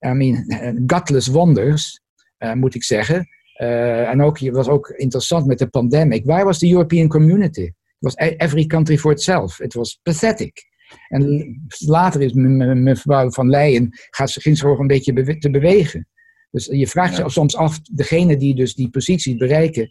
I 0.00 0.12
mean, 0.12 0.44
gutless 0.86 1.26
wonders, 1.26 2.00
uh, 2.38 2.52
moet 2.52 2.74
ik 2.74 2.84
zeggen. 2.84 3.28
en 3.56 4.22
ook, 4.22 4.38
het 4.38 4.54
was 4.54 4.68
ook 4.68 4.88
interessant 4.88 5.46
met 5.46 5.58
de 5.58 5.68
pandemic. 5.68 6.24
Waar 6.24 6.44
was 6.44 6.58
de 6.58 6.70
European 6.70 7.08
Community? 7.08 7.70
was 7.98 8.14
e-, 8.16 8.36
every 8.36 8.66
country 8.66 8.98
for 8.98 9.12
itself. 9.12 9.58
Het 9.58 9.74
was 9.74 10.00
pathetic. 10.02 10.64
En 11.08 11.54
later 11.78 12.22
is 12.22 12.32
mevrouw 12.32 13.30
van 13.30 13.50
Leyen, 13.50 13.88
gaat 14.10 14.30
ze, 14.30 14.40
ging 14.40 14.58
ze 14.58 14.66
ook 14.66 14.78
een 14.78 14.86
beetje 14.86 15.38
te 15.38 15.50
bewegen. 15.50 16.08
Dus 16.50 16.66
je 16.66 16.86
vraagt 16.86 17.16
je 17.16 17.30
soms 17.30 17.56
af, 17.56 17.80
degene 17.80 18.36
die 18.36 18.54
dus 18.54 18.74
die 18.74 18.90
posities 18.90 19.36
bereiken. 19.36 19.82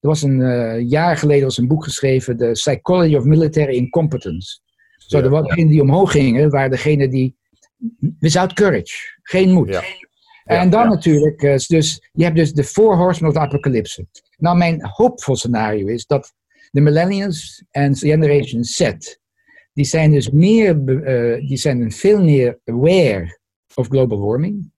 Er 0.00 0.08
was 0.08 0.22
een 0.22 0.40
uh, 0.40 0.88
jaar 0.88 1.16
geleden 1.16 1.44
was 1.44 1.58
een 1.58 1.68
boek 1.68 1.84
geschreven, 1.84 2.36
The 2.36 2.50
Psychology 2.52 3.14
of 3.14 3.24
Military 3.24 3.74
Incompetence. 3.74 4.60
Zo, 4.96 5.16
ja, 5.16 5.22
de 5.22 5.42
degenen 5.42 5.68
die 5.68 5.82
omhoog 5.82 6.10
gingen, 6.10 6.50
waren 6.50 6.70
degenen 6.70 7.10
die, 7.10 7.36
without 8.18 8.52
courage, 8.52 9.18
geen 9.22 9.52
moed. 9.52 9.68
Ja. 9.68 9.82
En 10.44 10.70
dan 10.70 10.88
natuurlijk, 10.88 11.42
eh, 11.42 11.56
dus 11.56 12.08
je 12.12 12.24
hebt 12.24 12.36
dus 12.36 12.52
de 12.52 12.64
Four 12.64 12.96
Horsemen 12.96 13.30
of 13.30 13.36
the 13.36 13.42
Apocalypse. 13.42 14.06
Nou, 14.36 14.56
mijn 14.56 14.86
hoopvol 14.86 15.36
scenario 15.36 15.86
is 15.86 16.06
dat 16.06 16.34
de 16.70 16.80
millennials 16.80 17.64
en 17.70 17.96
Generation 17.96 18.64
Z, 18.64 18.90
die 19.72 19.84
zijn 19.84 20.10
dus 20.10 20.30
meer, 20.30 20.82
uh, 20.86 21.48
die 21.48 21.56
zijn 21.56 21.92
veel 21.92 22.22
meer 22.24 22.58
aware 22.64 23.38
of 23.74 23.88
global 23.88 24.20
warming. 24.20 24.72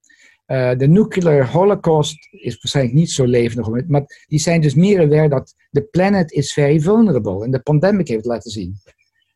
Uh, 0.47 0.76
de 0.76 0.88
nuclear 0.88 1.50
holocaust 1.50 2.28
is 2.30 2.59
waarschijnlijk 2.61 2.97
niet 2.97 3.11
zo 3.11 3.25
levendig, 3.25 3.87
maar 3.88 4.25
die 4.26 4.38
zijn 4.38 4.61
dus 4.61 4.75
meer 4.75 5.00
aware 5.00 5.28
dat 5.28 5.54
de 5.71 5.82
planet 5.82 6.32
is 6.32 6.52
very 6.52 6.80
vulnerable. 6.80 7.44
En 7.44 7.50
de 7.50 7.61
pandemic 7.61 8.09
heeft 8.09 8.25
laten 8.25 8.50
zien. 8.50 8.76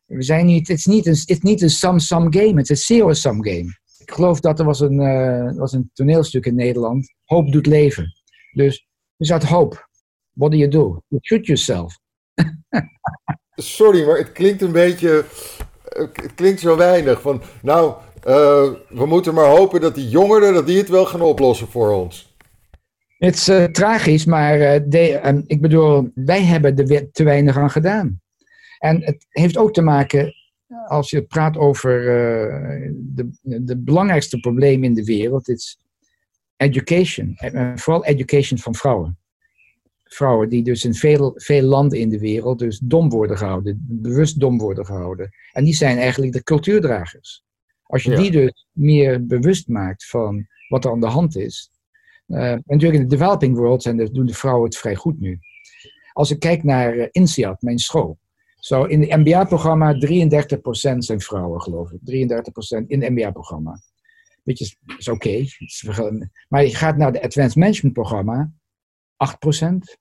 We 0.07 0.23
zijn 0.23 0.45
niet, 0.45 0.67
het 0.67 0.77
is 0.77 0.85
niet 0.85 1.05
een, 1.05 1.23
it's 1.25 1.41
niet 1.41 1.61
een 1.61 1.69
sum-sum 1.69 2.33
game, 2.33 2.55
het 2.55 2.69
is 2.69 2.69
een 2.69 2.95
zero-sum 2.95 3.43
game. 3.43 3.77
Ik 3.97 4.11
geloof 4.11 4.39
dat 4.39 4.59
er 4.59 4.65
was 4.65 4.79
een, 4.79 5.01
uh, 5.01 5.57
was 5.57 5.73
een 5.73 5.89
toneelstuk 5.93 6.45
in 6.45 6.55
Nederland, 6.55 7.13
Hoop 7.23 7.51
doet 7.51 7.65
leven. 7.65 8.13
Dus, 8.51 8.87
dus 9.17 9.31
uit 9.31 9.43
hoop, 9.43 9.89
what 10.33 10.51
do 10.51 10.57
you 10.57 10.69
do? 10.69 11.01
You 11.07 11.21
shoot 11.21 11.45
yourself. 11.45 11.99
Sorry, 13.55 14.05
maar 14.05 14.17
het 14.17 14.31
klinkt 14.31 14.61
een 14.61 14.71
beetje. 14.71 15.25
Het 16.13 16.33
klinkt 16.35 16.59
zo 16.59 16.77
weinig. 16.77 17.21
Van, 17.21 17.41
nou, 17.61 17.95
uh, 18.27 18.73
we 18.89 19.05
moeten 19.05 19.33
maar 19.33 19.49
hopen 19.49 19.81
dat 19.81 19.95
die 19.95 20.09
jongeren 20.09 20.53
dat 20.53 20.67
die 20.67 20.77
het 20.77 20.89
wel 20.89 21.05
gaan 21.05 21.21
oplossen 21.21 21.67
voor 21.67 21.91
ons. 21.91 22.35
Het 23.17 23.35
is 23.35 23.49
uh, 23.49 23.63
tragisch, 23.63 24.25
maar 24.25 24.59
uh, 24.59 24.79
de, 24.85 25.43
ik 25.47 25.61
bedoel, 25.61 26.11
wij 26.13 26.43
hebben 26.43 26.75
er 26.75 27.11
te 27.11 27.23
weinig 27.23 27.57
aan 27.57 27.71
gedaan. 27.71 28.21
En 28.77 29.03
het 29.03 29.25
heeft 29.29 29.57
ook 29.57 29.73
te 29.73 29.81
maken, 29.81 30.33
als 30.87 31.09
je 31.09 31.21
praat 31.23 31.57
over 31.57 32.03
de, 32.93 33.29
de 33.41 33.77
belangrijkste 33.77 34.39
probleem 34.39 34.83
in 34.83 34.93
de 34.93 35.03
wereld, 35.03 35.49
is 35.49 35.79
education. 36.57 37.35
En 37.35 37.79
vooral 37.79 38.05
education 38.05 38.59
van 38.59 38.75
vrouwen 38.75 39.17
vrouwen 40.09 40.49
die 40.49 40.63
dus 40.63 40.85
in 40.85 40.93
veel, 40.93 41.31
veel 41.35 41.61
landen 41.61 41.99
in 41.99 42.09
de 42.09 42.19
wereld 42.19 42.59
dus 42.59 42.79
dom 42.79 43.09
worden 43.09 43.37
gehouden, 43.37 43.85
bewust 43.87 44.39
dom 44.39 44.57
worden 44.57 44.85
gehouden. 44.85 45.29
En 45.51 45.63
die 45.63 45.75
zijn 45.75 45.97
eigenlijk 45.97 46.33
de 46.33 46.43
cultuurdragers. 46.43 47.43
Als 47.83 48.03
je 48.03 48.15
die 48.15 48.31
dus 48.31 48.67
meer 48.71 49.25
bewust 49.25 49.67
maakt 49.67 50.05
van 50.05 50.47
wat 50.67 50.85
er 50.85 50.91
aan 50.91 50.99
de 50.99 51.07
hand 51.07 51.37
is. 51.37 51.71
Uh, 52.27 52.53
natuurlijk 52.65 53.01
in 53.01 53.07
de 53.07 53.15
developing 53.15 53.57
world 53.57 53.81
zijn 53.81 53.97
de, 53.97 54.11
doen 54.11 54.25
de 54.25 54.33
vrouwen 54.33 54.65
het 54.65 54.77
vrij 54.77 54.95
goed 54.95 55.19
nu. 55.19 55.39
Als 56.13 56.31
ik 56.31 56.39
kijk 56.39 56.63
naar 56.63 56.95
uh, 56.95 57.07
INSEAD, 57.11 57.61
mijn 57.61 57.79
school. 57.79 58.17
Zo 58.67 58.83
in 58.83 59.01
het 59.01 59.09
MBA-programma 59.09 59.93
33% 59.93 59.97
zijn 60.97 61.21
vrouwen, 61.21 61.61
geloof 61.61 61.91
ik. 61.91 61.99
33% 61.99 62.87
in 62.87 63.01
het 63.01 63.09
MBA-programma. 63.09 63.79
Weet 64.43 64.59
je, 64.59 64.75
is 64.97 65.07
oké. 65.07 65.45
Maar 66.49 66.63
je 66.63 66.75
gaat 66.75 66.97
naar 66.97 67.11
het 67.11 67.21
Advanced 67.21 67.55
Management 67.55 67.93
programma. 67.93 68.51
8%. 69.65 69.95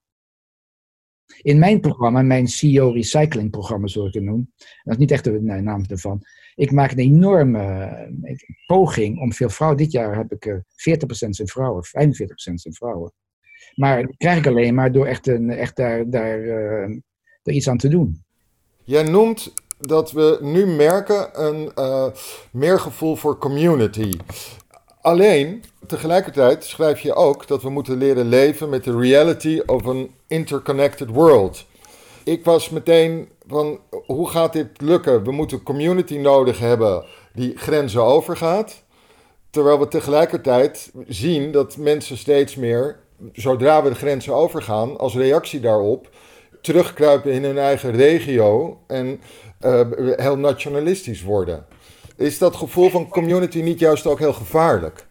In 1.42 1.58
mijn 1.58 1.80
programma, 1.80 2.23
mijn 2.23 2.49
CEO 2.49 2.90
Recycling 2.90 3.50
programma, 3.50 3.87
zoals 3.87 4.08
ik 4.08 4.14
het 4.14 4.23
noem, 4.23 4.52
dat 4.56 4.94
is 4.94 4.99
niet 4.99 5.11
echt 5.11 5.25
de 5.25 5.40
naam 5.40 5.85
ervan, 5.88 6.23
Ik 6.54 6.73
maak 6.73 6.90
een 6.90 6.99
enorme 6.99 7.62
eh, 8.23 8.37
poging 8.66 9.20
om 9.20 9.32
veel 9.32 9.50
vrouwen. 9.50 9.78
Dit 9.78 9.92
jaar 9.92 10.16
heb 10.16 10.32
ik 10.32 10.44
uh, 10.44 10.54
40% 10.54 10.61
zijn 11.28 11.49
vrouwen, 11.49 11.85
45% 11.85 11.88
zijn 12.35 12.75
vrouwen. 12.75 13.12
Maar 13.75 14.02
dat 14.02 14.16
krijg 14.16 14.38
ik 14.38 14.46
alleen 14.46 14.75
maar 14.75 14.92
door 14.92 15.06
echt, 15.06 15.26
een, 15.26 15.50
echt 15.50 15.76
daar, 15.76 16.11
daar, 16.11 16.46
daar 17.42 17.54
iets 17.54 17.68
aan 17.68 17.78
te 17.78 17.88
doen. 17.88 18.25
Jij 18.87 19.02
noemt 19.02 19.52
dat 19.78 20.12
we 20.12 20.38
nu 20.40 20.66
merken 20.66 21.45
een 21.47 21.73
uh, 21.78 22.07
meer 22.50 22.81
gevoel 22.81 23.16
voor 23.16 23.38
community. 23.38 24.19
Alleen, 25.00 25.64
tegelijkertijd 25.87 26.64
schrijf 26.64 27.00
je 27.00 27.14
ook 27.14 27.47
dat 27.47 27.62
we 27.62 27.71
moeten 27.71 27.97
leren 27.97 28.28
leven 28.28 28.69
met 28.69 28.85
de 28.85 28.99
reality 28.99 29.62
of 29.66 29.85
een 29.85 30.14
interconnected 30.26 31.09
world. 31.09 31.64
Ik 32.25 32.45
was 32.45 32.69
meteen 32.69 33.28
van, 33.47 33.81
hoe 34.07 34.28
gaat 34.28 34.52
dit 34.52 34.81
lukken? 34.81 35.25
We 35.25 35.33
moeten 35.33 35.62
community 35.62 36.16
nodig 36.16 36.59
hebben 36.59 37.05
die 37.33 37.57
grenzen 37.57 38.02
overgaat. 38.02 38.83
Terwijl 39.50 39.78
we 39.78 39.88
tegelijkertijd 39.88 40.93
zien 41.07 41.52
dat 41.52 41.76
mensen 41.76 42.19
steeds 42.19 42.55
meer, 42.55 42.99
zodra 43.33 43.83
we 43.83 43.88
de 43.88 43.95
grenzen 43.95 44.35
overgaan, 44.35 44.99
als 44.99 45.14
reactie 45.14 45.61
daarop, 45.61 46.09
terugkruipen 46.66 47.32
in 47.32 47.44
hun 47.44 47.58
eigen 47.58 47.92
regio 47.92 48.80
en 48.87 49.20
uh, 49.64 49.80
heel 50.16 50.38
nationalistisch 50.38 51.23
worden. 51.23 51.64
Is 52.16 52.38
dat 52.38 52.56
gevoel 52.56 52.90
van 52.90 53.08
community 53.08 53.61
niet 53.61 53.78
juist 53.78 54.06
ook 54.06 54.18
heel 54.18 54.32
gevaarlijk? 54.32 55.06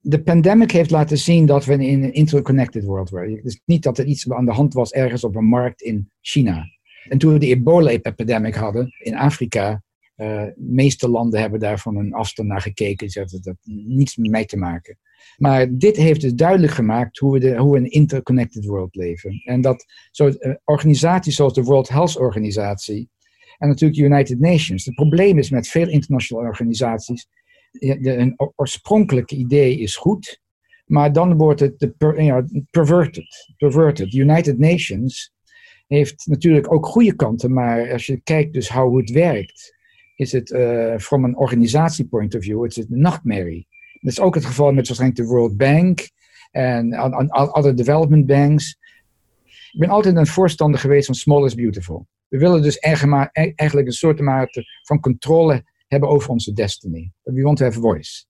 De 0.00 0.22
pandemic 0.22 0.70
heeft 0.70 0.90
laten 0.90 1.18
zien 1.18 1.46
dat 1.46 1.64
we 1.64 1.72
in 1.72 2.02
een 2.02 2.12
interconnected 2.12 2.84
world 2.84 3.10
waren. 3.10 3.44
Is 3.44 3.60
niet 3.64 3.82
dat 3.82 3.98
er 3.98 4.04
iets 4.04 4.30
aan 4.30 4.44
de 4.44 4.52
hand 4.52 4.74
was 4.74 4.92
ergens 4.92 5.24
op 5.24 5.36
een 5.36 5.44
markt 5.44 5.82
in 5.82 6.10
China. 6.20 6.64
En 7.08 7.18
toen 7.18 7.32
we 7.32 7.38
de 7.38 7.46
ebola-epidemic 7.46 8.54
hadden 8.54 8.94
in 8.98 9.16
Afrika, 9.16 9.82
de 10.14 10.54
meeste 10.56 11.08
landen 11.08 11.40
hebben 11.40 11.60
daar 11.60 11.78
van 11.78 11.96
een 11.96 12.12
afstand 12.12 12.48
naar 12.48 12.60
gekeken. 12.60 13.10
Ze 13.10 13.18
hadden 13.18 13.42
dat 13.42 13.56
niets 13.64 14.16
met 14.16 14.30
mij 14.30 14.44
te 14.44 14.56
maken. 14.56 14.98
Maar 15.36 15.76
dit 15.76 15.96
heeft 15.96 16.20
dus 16.20 16.34
duidelijk 16.34 16.72
gemaakt 16.72 17.18
hoe 17.18 17.32
we, 17.32 17.38
de, 17.38 17.56
hoe 17.56 17.72
we 17.72 17.78
een 17.78 17.90
interconnected 17.90 18.64
world 18.64 18.94
leven. 18.94 19.42
En 19.44 19.60
dat 19.60 19.84
zo, 20.10 20.26
uh, 20.26 20.54
organisaties 20.64 21.36
zoals 21.36 21.54
de 21.54 21.62
World 21.62 21.88
Health 21.88 22.16
Organisatie 22.16 23.10
en 23.58 23.68
natuurlijk 23.68 24.00
de 24.00 24.06
United 24.06 24.40
Nations. 24.40 24.84
Het 24.84 24.94
probleem 24.94 25.38
is 25.38 25.50
met 25.50 25.68
veel 25.68 25.88
internationale 25.88 26.48
organisaties, 26.48 27.28
de, 27.70 28.16
een 28.16 28.34
oorspronkelijke 28.56 29.36
idee 29.36 29.78
is 29.78 29.96
goed, 29.96 30.40
maar 30.84 31.12
dan 31.12 31.36
wordt 31.36 31.60
het 31.60 31.78
de 31.78 31.94
perverted, 32.70 33.52
perverted. 33.56 34.10
The 34.10 34.18
United 34.18 34.58
Nations 34.58 35.32
heeft 35.86 36.26
natuurlijk 36.26 36.72
ook 36.72 36.86
goede 36.86 37.14
kanten, 37.14 37.52
maar 37.52 37.92
als 37.92 38.06
je 38.06 38.20
kijkt 38.20 38.52
dus 38.52 38.68
hoe 38.68 39.00
het 39.00 39.10
werkt, 39.10 39.74
is 40.22 40.32
het 40.32 40.50
uh, 40.50 40.98
from 40.98 41.24
een 41.24 41.36
organisatie 41.36 42.04
point 42.04 42.34
of 42.34 42.42
view, 42.42 42.64
is 42.64 42.76
een 42.76 42.86
nachtmerrie. 42.88 43.66
Dat 44.00 44.12
is 44.12 44.20
ook 44.20 44.34
het 44.34 44.44
geval 44.44 44.72
met 44.72 44.86
waarschijnlijk 44.86 45.20
de 45.20 45.26
World 45.26 45.56
Bank 45.56 46.10
en 46.50 46.92
andere 46.92 47.74
development 47.74 48.26
banks. 48.26 48.78
Ik 49.72 49.78
ben 49.78 49.88
altijd 49.88 50.16
een 50.16 50.26
voorstander 50.26 50.80
geweest 50.80 51.06
van 51.06 51.14
small 51.14 51.44
is 51.44 51.54
beautiful. 51.54 52.06
We 52.28 52.38
willen 52.38 52.62
dus 52.62 52.76
e-, 52.76 53.52
eigenlijk 53.54 53.86
een 53.86 53.92
soort 53.92 54.20
mate 54.20 54.64
van 54.82 55.00
controle 55.00 55.64
hebben 55.88 56.08
over 56.08 56.30
onze 56.30 56.52
destiny. 56.52 57.12
We 57.22 57.42
want 57.42 57.56
to 57.56 57.64
have 57.64 57.80
voice. 57.80 58.24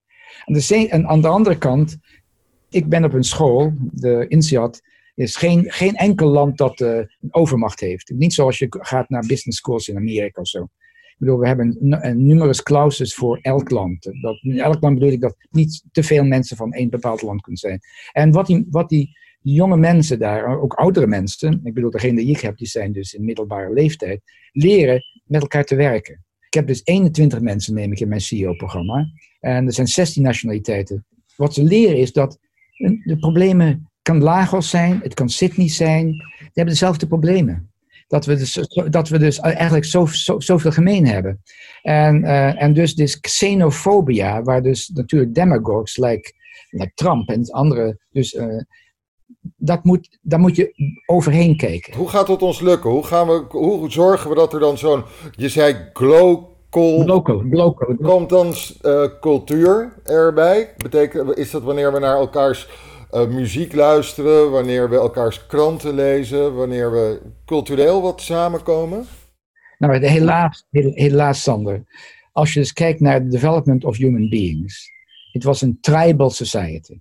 En 0.88 1.06
aan 1.06 1.20
de 1.20 1.28
andere 1.28 1.58
kant, 1.58 1.96
ik 2.70 2.88
ben 2.88 3.04
op 3.04 3.12
een 3.12 3.24
school, 3.24 3.72
de 3.78 4.24
INSEAD, 4.28 4.80
is 5.14 5.36
geen, 5.36 5.72
geen 5.72 5.94
enkel 5.94 6.28
land 6.28 6.58
dat 6.58 6.80
uh, 6.80 6.96
een 6.96 7.08
overmacht 7.30 7.80
heeft. 7.80 8.12
Niet 8.14 8.34
zoals 8.34 8.58
je 8.58 8.66
gaat 8.68 9.08
naar 9.08 9.26
business 9.26 9.58
schools 9.58 9.88
in 9.88 9.96
Amerika 9.96 10.40
of 10.40 10.48
zo. 10.48 10.68
We 11.18 11.46
hebben 11.46 11.76
een 11.80 12.26
numerous 12.26 12.62
clauses 12.62 13.14
voor 13.14 13.38
elk 13.42 13.70
land. 13.70 14.02
Dat, 14.20 14.38
in 14.42 14.58
elk 14.58 14.82
land 14.82 14.94
bedoel 14.94 15.12
ik 15.12 15.20
dat 15.20 15.36
niet 15.50 15.84
te 15.92 16.02
veel 16.02 16.24
mensen 16.24 16.56
van 16.56 16.72
één 16.72 16.90
bepaald 16.90 17.22
land 17.22 17.40
kunnen 17.40 17.60
zijn. 17.60 17.80
En 18.12 18.30
wat 18.30 18.46
die, 18.46 18.66
wat 18.70 18.88
die 18.88 19.18
jonge 19.42 19.76
mensen 19.76 20.18
daar, 20.18 20.60
ook 20.60 20.74
oudere 20.74 21.06
mensen, 21.06 21.60
ik 21.64 21.74
bedoel, 21.74 21.90
degene 21.90 22.20
die 22.20 22.30
ik 22.30 22.40
heb, 22.40 22.56
die 22.56 22.66
zijn 22.66 22.92
dus 22.92 23.14
in 23.14 23.24
middelbare 23.24 23.72
leeftijd, 23.72 24.22
leren 24.52 25.02
met 25.24 25.40
elkaar 25.40 25.64
te 25.64 25.74
werken. 25.74 26.24
Ik 26.46 26.54
heb 26.54 26.66
dus 26.66 26.80
21 26.84 27.40
mensen, 27.40 27.74
neem 27.74 27.92
ik 27.92 28.00
in 28.00 28.08
mijn 28.08 28.20
CEO-programma. 28.20 29.06
En 29.40 29.66
er 29.66 29.72
zijn 29.72 29.86
16 29.86 30.22
nationaliteiten. 30.22 31.06
Wat 31.36 31.54
ze 31.54 31.62
leren 31.62 31.96
is 31.96 32.12
dat 32.12 32.38
de 33.04 33.16
problemen 33.20 33.90
kan 34.02 34.22
Lagos 34.22 34.70
zijn, 34.70 35.00
het 35.02 35.14
kan 35.14 35.28
Sydney 35.28 35.68
zijn. 35.68 36.06
Die 36.38 36.50
hebben 36.52 36.74
dezelfde 36.74 37.06
problemen. 37.06 37.71
Dat 38.12 38.24
we 38.24 38.36
dus, 38.36 38.66
dat 38.90 39.08
we 39.08 39.18
dus 39.18 39.40
eigenlijk 39.40 39.84
zo, 39.84 40.06
zo, 40.06 40.40
zoveel 40.40 40.70
gemeen 40.70 41.06
hebben. 41.06 41.42
En, 41.82 42.24
uh, 42.24 42.62
en 42.62 42.72
dus 42.72 42.94
dit 42.94 43.20
xenofobia, 43.20 44.42
waar 44.42 44.62
dus 44.62 44.88
natuurlijk 44.88 45.34
demagogues, 45.34 45.96
like, 45.96 46.32
like 46.70 46.92
Trump 46.94 47.28
en 47.28 47.50
andere, 47.50 47.98
dus 48.10 48.32
uh, 48.32 48.62
dat 49.56 49.84
moet, 49.84 50.18
daar 50.22 50.38
moet 50.38 50.56
je 50.56 50.74
overheen 51.06 51.56
kijken. 51.56 51.94
Hoe 51.94 52.08
gaat 52.08 52.28
het 52.28 52.42
ons 52.42 52.60
lukken? 52.60 52.90
Hoe, 52.90 53.04
gaan 53.04 53.26
we, 53.26 53.44
hoe 53.48 53.90
zorgen 53.90 54.30
we 54.30 54.36
dat 54.36 54.52
er 54.52 54.60
dan 54.60 54.78
zo'n, 54.78 55.04
je 55.36 55.48
zei 55.48 55.76
glocal, 55.92 57.04
Local, 57.04 57.44
local. 57.50 57.96
Komt 57.96 58.28
dan 58.28 58.54
uh, 58.82 59.04
cultuur 59.20 59.92
erbij? 60.04 60.74
Betekent, 60.76 61.36
is 61.36 61.50
dat 61.50 61.62
wanneer 61.62 61.92
we 61.92 61.98
naar 61.98 62.16
elkaars 62.16 62.68
uh, 63.12 63.26
muziek 63.26 63.72
luisteren, 63.74 64.50
wanneer 64.50 64.90
we 64.90 64.96
elkaars 64.96 65.46
kranten 65.46 65.94
lezen, 65.94 66.54
wanneer 66.54 66.92
we 66.92 67.20
cultureel 67.44 68.02
wat 68.02 68.20
samenkomen? 68.20 69.06
Nou, 69.78 70.06
helaas, 70.06 70.66
helaas, 70.70 71.42
Sander. 71.42 71.82
Als 72.32 72.52
je 72.52 72.60
dus 72.60 72.72
kijkt 72.72 73.00
naar 73.00 73.20
the 73.20 73.28
development 73.28 73.84
of 73.84 73.96
human 73.96 74.28
beings. 74.28 74.90
Het 75.32 75.44
was 75.44 75.62
een 75.62 75.78
tribal 75.80 76.30
society. 76.30 77.00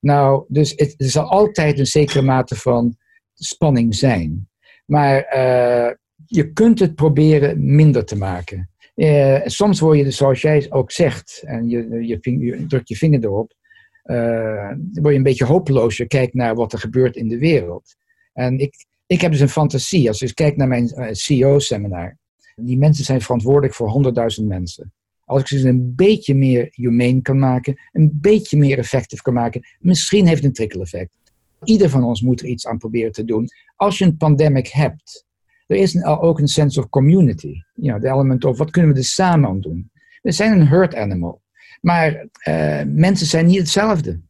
Nou, 0.00 0.44
dus 0.48 0.72
het, 0.76 0.94
er 0.96 1.10
zal 1.10 1.24
altijd 1.30 1.78
een 1.78 1.86
zekere 1.86 2.22
mate 2.22 2.56
van 2.56 2.96
spanning 3.34 3.94
zijn. 3.94 4.48
Maar 4.84 5.16
uh, 5.16 5.92
je 6.26 6.52
kunt 6.52 6.78
het 6.78 6.94
proberen 6.94 7.74
minder 7.74 8.04
te 8.04 8.16
maken. 8.16 8.70
Uh, 8.94 9.40
soms 9.44 9.80
word 9.80 9.98
je, 9.98 10.04
dus, 10.04 10.16
zoals 10.16 10.40
jij 10.40 10.66
ook 10.70 10.90
zegt, 10.92 11.42
en 11.46 11.68
je, 11.68 12.06
je, 12.06 12.38
je 12.38 12.66
drukt 12.66 12.88
je 12.88 12.96
vinger 12.96 13.24
erop, 13.24 13.52
uh, 14.06 14.72
word 14.92 15.12
je 15.12 15.18
een 15.18 15.22
beetje 15.22 15.44
hopeloos. 15.44 15.96
Je 15.96 16.06
kijkt 16.06 16.34
naar 16.34 16.54
wat 16.54 16.72
er 16.72 16.78
gebeurt 16.78 17.16
in 17.16 17.28
de 17.28 17.38
wereld. 17.38 17.96
En 18.32 18.58
ik, 18.58 18.86
ik 19.06 19.20
heb 19.20 19.30
dus 19.30 19.40
een 19.40 19.48
fantasie. 19.48 20.08
Als 20.08 20.22
ik 20.22 20.34
kijk 20.34 20.56
naar 20.56 20.68
mijn 20.68 20.90
CEO-seminar, 21.10 22.16
die 22.54 22.78
mensen 22.78 23.04
zijn 23.04 23.20
verantwoordelijk 23.20 23.74
voor 23.74 24.14
100.000 24.40 24.44
mensen. 24.44 24.92
Als 25.24 25.40
ik 25.40 25.46
ze 25.46 25.68
een 25.68 25.94
beetje 25.94 26.34
meer 26.34 26.68
humane 26.70 27.22
kan 27.22 27.38
maken, 27.38 27.80
een 27.92 28.18
beetje 28.20 28.56
meer 28.56 28.78
effectief 28.78 29.22
kan 29.22 29.34
maken, 29.34 29.66
misschien 29.78 30.26
heeft 30.26 30.36
het 30.36 30.44
een 30.44 30.52
trickle-effect. 30.52 31.18
Ieder 31.64 31.90
van 31.90 32.04
ons 32.04 32.22
moet 32.22 32.40
er 32.40 32.46
iets 32.46 32.66
aan 32.66 32.78
proberen 32.78 33.12
te 33.12 33.24
doen. 33.24 33.48
Als 33.76 33.98
je 33.98 34.04
een 34.04 34.16
pandemic 34.16 34.68
hebt, 34.68 35.26
er 35.66 35.76
is 35.76 36.04
ook 36.04 36.38
een 36.38 36.48
sense 36.48 36.80
of 36.80 36.88
community. 36.88 37.52
You 37.74 38.06
element 38.06 38.44
of 38.44 38.58
wat 38.58 38.70
kunnen 38.70 38.92
we 38.92 38.98
er 38.98 39.04
samen 39.04 39.48
aan 39.48 39.60
doen. 39.60 39.90
We 40.22 40.32
zijn 40.32 40.60
een 40.60 40.66
herd 40.66 40.94
animal. 40.94 41.40
Maar 41.86 42.26
uh, 42.48 42.82
mensen 42.86 43.26
zijn 43.26 43.46
niet 43.46 43.58
hetzelfde. 43.58 44.20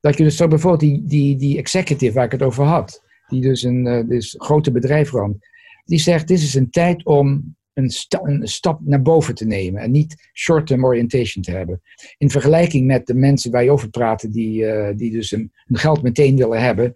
Dat 0.00 0.16
je 0.16 0.24
dus 0.24 0.36
zo 0.36 0.48
bijvoorbeeld 0.48 0.80
die, 0.80 1.02
die, 1.04 1.36
die 1.36 1.58
executive 1.58 2.12
waar 2.12 2.24
ik 2.24 2.32
het 2.32 2.42
over 2.42 2.64
had, 2.64 3.02
die 3.26 3.40
dus 3.40 3.62
een 3.62 3.86
uh, 3.86 4.08
dus 4.08 4.34
grote 4.38 4.72
bedrijf 4.72 5.12
runt, 5.12 5.48
die 5.84 5.98
zegt: 5.98 6.28
Dit 6.28 6.38
is 6.38 6.54
een 6.54 6.70
tijd 6.70 7.04
om 7.04 7.56
een, 7.72 7.92
een, 8.22 8.48
stap 8.48 8.80
naar 8.84 9.02
boven 9.02 9.34
te 9.34 9.46
nemen 9.46 9.82
en 9.82 9.90
niet 9.90 10.30
short-term 10.34 10.84
orientation 10.84 11.44
te 11.44 11.50
hebben. 11.50 11.80
In 12.18 12.30
vergelijking 12.30 12.86
met 12.86 13.06
de 13.06 13.14
mensen 13.14 13.50
waar 13.50 13.64
je 13.64 13.70
over 13.70 13.88
praten, 13.88 14.30
die, 14.30 14.62
uh, 14.62 14.88
die 14.96 15.10
dus 15.10 15.30
hun 15.30 15.50
geld 15.66 16.02
meteen 16.02 16.36
willen 16.36 16.62
hebben. 16.62 16.86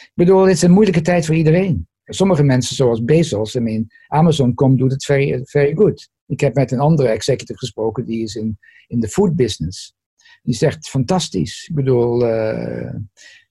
Ik 0.00 0.12
bedoel, 0.14 0.42
het 0.42 0.56
is 0.56 0.62
een 0.62 0.70
moeilijke 0.70 1.00
tijd 1.00 1.26
voor 1.26 1.34
iedereen. 1.34 1.88
Sommige 2.04 2.42
mensen, 2.42 2.76
zoals 2.76 3.04
Bezos, 3.04 3.54
I 3.54 3.60
mean, 3.60 3.86
Amazon.com 4.06 4.76
doet 4.76 4.92
het 4.92 5.04
very, 5.04 5.40
very 5.42 5.74
good. 5.74 6.12
Ik 6.26 6.40
heb 6.40 6.54
met 6.54 6.70
een 6.70 6.80
andere 6.80 7.08
executive 7.08 7.58
gesproken, 7.58 8.04
die 8.04 8.22
is 8.22 8.34
in, 8.34 8.58
in 8.86 9.00
de 9.00 9.08
food 9.08 9.36
business. 9.36 9.94
Die 10.42 10.54
zegt, 10.54 10.88
fantastisch. 10.88 11.66
Ik 11.68 11.74
bedoel, 11.74 12.28
uh, 12.28 12.90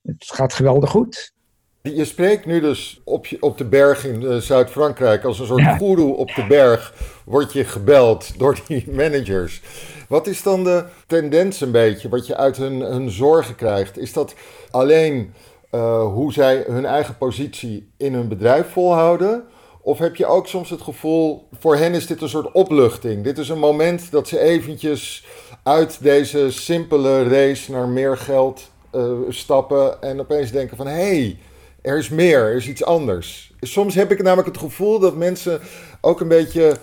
het 0.01 0.25
gaat 0.25 0.53
geweldig 0.53 0.89
goed. 0.89 1.33
Je 1.81 2.05
spreekt 2.05 2.45
nu 2.45 2.59
dus 2.59 3.01
op, 3.03 3.25
je, 3.25 3.37
op 3.41 3.57
de 3.57 3.65
berg 3.65 4.05
in 4.05 4.21
uh, 4.21 4.35
Zuid-Frankrijk 4.35 5.23
als 5.23 5.39
een 5.39 5.45
soort 5.45 5.61
ja. 5.61 5.77
goeroe 5.77 6.15
op 6.15 6.33
de 6.35 6.45
berg. 6.47 6.93
Word 7.25 7.53
je 7.53 7.63
gebeld 7.63 8.39
door 8.39 8.59
die 8.67 8.91
managers. 9.01 9.61
Wat 10.07 10.27
is 10.27 10.43
dan 10.43 10.63
de 10.63 10.85
tendens 11.07 11.61
een 11.61 11.71
beetje, 11.71 12.09
wat 12.09 12.27
je 12.27 12.37
uit 12.37 12.57
hun, 12.57 12.79
hun 12.79 13.09
zorgen 13.09 13.55
krijgt? 13.55 13.97
Is 13.97 14.13
dat 14.13 14.35
alleen 14.71 15.33
uh, 15.71 16.03
hoe 16.13 16.33
zij 16.33 16.63
hun 16.67 16.85
eigen 16.85 17.17
positie 17.17 17.91
in 17.97 18.13
hun 18.13 18.27
bedrijf 18.27 18.67
volhouden? 18.67 19.43
Of 19.85 19.99
heb 19.99 20.15
je 20.15 20.25
ook 20.25 20.47
soms 20.47 20.69
het 20.69 20.81
gevoel, 20.81 21.47
voor 21.59 21.75
hen 21.75 21.93
is 21.93 22.07
dit 22.07 22.21
een 22.21 22.29
soort 22.29 22.51
opluchting? 22.51 23.23
Dit 23.23 23.37
is 23.37 23.49
een 23.49 23.59
moment 23.59 24.11
dat 24.11 24.27
ze 24.27 24.39
eventjes 24.39 25.25
uit 25.63 26.03
deze 26.03 26.51
simpele 26.51 27.23
race 27.23 27.71
naar 27.71 27.87
meer 27.87 28.17
geld 28.17 28.71
uh, 28.95 29.11
stappen 29.29 30.01
en 30.01 30.19
opeens 30.19 30.51
denken 30.51 30.77
van... 30.77 30.87
hé, 30.87 30.93
hey, 30.93 31.37
er 31.81 31.97
is 31.97 32.09
meer, 32.09 32.39
er 32.39 32.55
is 32.55 32.67
iets 32.67 32.83
anders. 32.83 33.53
Soms 33.59 33.95
heb 33.95 34.11
ik 34.11 34.21
namelijk 34.21 34.47
het 34.47 34.57
gevoel 34.57 34.99
dat 34.99 35.15
mensen 35.15 35.59
ook 36.01 36.21
een 36.21 36.27
beetje 36.27 36.77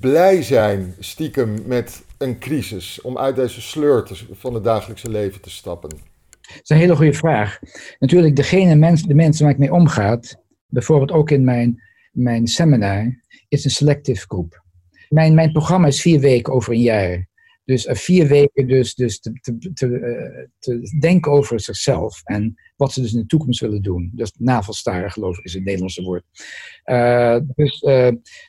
blij 0.00 0.42
zijn, 0.42 0.94
stiekem, 0.98 1.62
met 1.66 2.02
een 2.18 2.38
crisis? 2.38 3.00
Om 3.00 3.18
uit 3.18 3.36
deze 3.36 3.60
sleur 3.60 4.26
van 4.32 4.54
het 4.54 4.64
dagelijkse 4.64 5.10
leven 5.10 5.40
te 5.40 5.50
stappen? 5.50 5.88
Dat 5.88 6.60
is 6.62 6.68
een 6.70 6.76
hele 6.76 6.96
goede 6.96 7.12
vraag. 7.12 7.58
Natuurlijk, 7.98 8.36
degene 8.36 8.74
mens, 8.74 9.02
de 9.02 9.14
mensen 9.14 9.44
waar 9.44 9.52
ik 9.52 9.58
mee 9.58 9.72
omgaat, 9.72 10.36
bijvoorbeeld 10.66 11.12
ook 11.12 11.30
in 11.30 11.44
mijn, 11.44 11.82
mijn 12.10 12.46
seminar, 12.46 13.20
is 13.48 13.64
een 13.64 13.70
selective 13.70 14.24
groep. 14.26 14.64
Mijn, 15.08 15.34
mijn 15.34 15.52
programma 15.52 15.86
is 15.86 16.00
vier 16.00 16.20
weken 16.20 16.52
over 16.52 16.72
een 16.72 16.80
jaar. 16.80 17.28
Dus 17.64 17.86
uh, 17.86 17.94
vier 17.94 18.26
weken 18.26 18.68
dus, 18.68 18.94
dus 18.94 19.20
te, 19.20 19.32
te, 19.40 19.72
te, 19.74 19.86
uh, 19.86 20.46
te, 20.58 20.96
denken 21.00 21.32
over 21.32 21.60
zichzelf 21.60 22.20
en 22.24 22.54
wat 22.76 22.92
ze 22.92 23.00
dus 23.00 23.12
in 23.12 23.20
de 23.20 23.26
toekomst 23.26 23.60
willen 23.60 23.82
doen. 23.82 24.10
Dus 24.14 24.32
navelstaren 24.38 25.10
geloof 25.10 25.38
ik 25.38 25.44
is 25.44 25.54
het 25.54 25.64
Nederlandse 25.64 26.02
woord. 26.02 26.24
Uh, 26.84 27.38
dus 27.54 27.84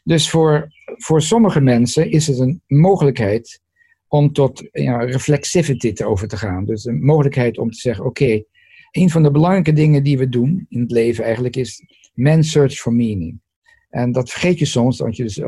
dus 0.03 0.29
voor, 0.29 0.67
voor 0.97 1.21
sommige 1.21 1.61
mensen 1.61 2.11
is 2.11 2.27
het 2.27 2.39
een 2.39 2.61
mogelijkheid 2.67 3.61
om 4.07 4.33
tot 4.33 4.69
ja, 4.71 4.97
reflexivity 4.97 6.03
over 6.03 6.27
te 6.27 6.37
gaan. 6.37 6.65
Dus 6.65 6.85
een 6.85 7.05
mogelijkheid 7.05 7.57
om 7.57 7.71
te 7.71 7.79
zeggen, 7.79 8.05
oké, 8.05 8.43
een 8.91 9.09
van 9.09 9.23
de 9.23 9.31
belangrijke 9.31 9.73
dingen 9.73 10.03
die 10.03 10.17
we 10.17 10.29
doen 10.29 10.65
in 10.69 10.79
het 10.79 10.91
leven 10.91 11.23
eigenlijk 11.23 11.55
is 11.55 11.83
man 12.13 12.43
search 12.43 12.73
for 12.73 12.93
meaning. 12.93 13.39
En 13.91 14.11
dat 14.11 14.29
vergeet 14.29 14.59
je 14.59 14.65
soms, 14.65 14.99
want 14.99 15.15
je 15.15 15.23
dus, 15.23 15.41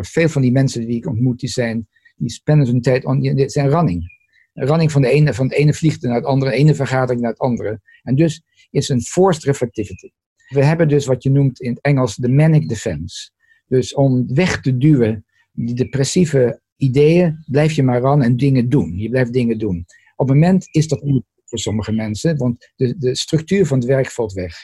veel, 0.00 0.28
van 0.28 0.42
die 0.42 0.52
mensen 0.52 0.86
die 0.86 0.96
ik 0.96 1.06
ontmoet, 1.06 1.40
die 1.40 1.48
zijn 1.48 1.88
die 2.16 2.30
spenden 2.30 2.66
hun 2.66 2.80
tijd 2.80 3.06
aan, 3.06 3.20
dit 3.20 3.52
zijn 3.52 3.68
running. 3.68 4.18
Running 4.52 4.92
van, 4.92 5.02
de 5.02 5.08
ene, 5.08 5.34
van 5.34 5.46
het 5.46 5.54
ene 5.54 5.74
vliegtuig 5.74 6.12
naar 6.12 6.20
het 6.20 6.30
andere, 6.30 6.50
de 6.50 6.56
ene 6.56 6.74
vergadering 6.74 7.20
naar 7.20 7.30
het 7.30 7.40
andere. 7.40 7.80
En 8.02 8.14
dus 8.14 8.42
is 8.70 8.88
een 8.88 9.02
forced 9.02 9.44
reflectivity. 9.44 10.10
We 10.48 10.64
hebben 10.64 10.88
dus 10.88 11.06
wat 11.06 11.22
je 11.22 11.30
noemt 11.30 11.60
in 11.60 11.70
het 11.70 11.80
Engels 11.80 12.16
de 12.16 12.28
manic 12.28 12.68
defense. 12.68 13.30
Dus 13.66 13.94
om 13.94 14.34
weg 14.34 14.60
te 14.60 14.76
duwen, 14.76 15.24
die 15.52 15.74
depressieve 15.74 16.60
ideeën, 16.76 17.44
blijf 17.46 17.72
je 17.72 17.82
maar 17.82 18.00
ran 18.00 18.22
en 18.22 18.36
dingen 18.36 18.68
doen. 18.68 18.98
Je 18.98 19.08
blijft 19.08 19.32
dingen 19.32 19.58
doen. 19.58 19.86
Op 20.16 20.28
het 20.28 20.36
moment 20.36 20.68
is 20.70 20.88
dat 20.88 21.02
niet 21.02 21.24
voor 21.44 21.58
sommige 21.58 21.92
mensen, 21.92 22.36
want 22.36 22.72
de, 22.76 22.98
de 22.98 23.16
structuur 23.16 23.66
van 23.66 23.78
het 23.78 23.86
werk 23.86 24.10
valt 24.10 24.32
weg. 24.32 24.54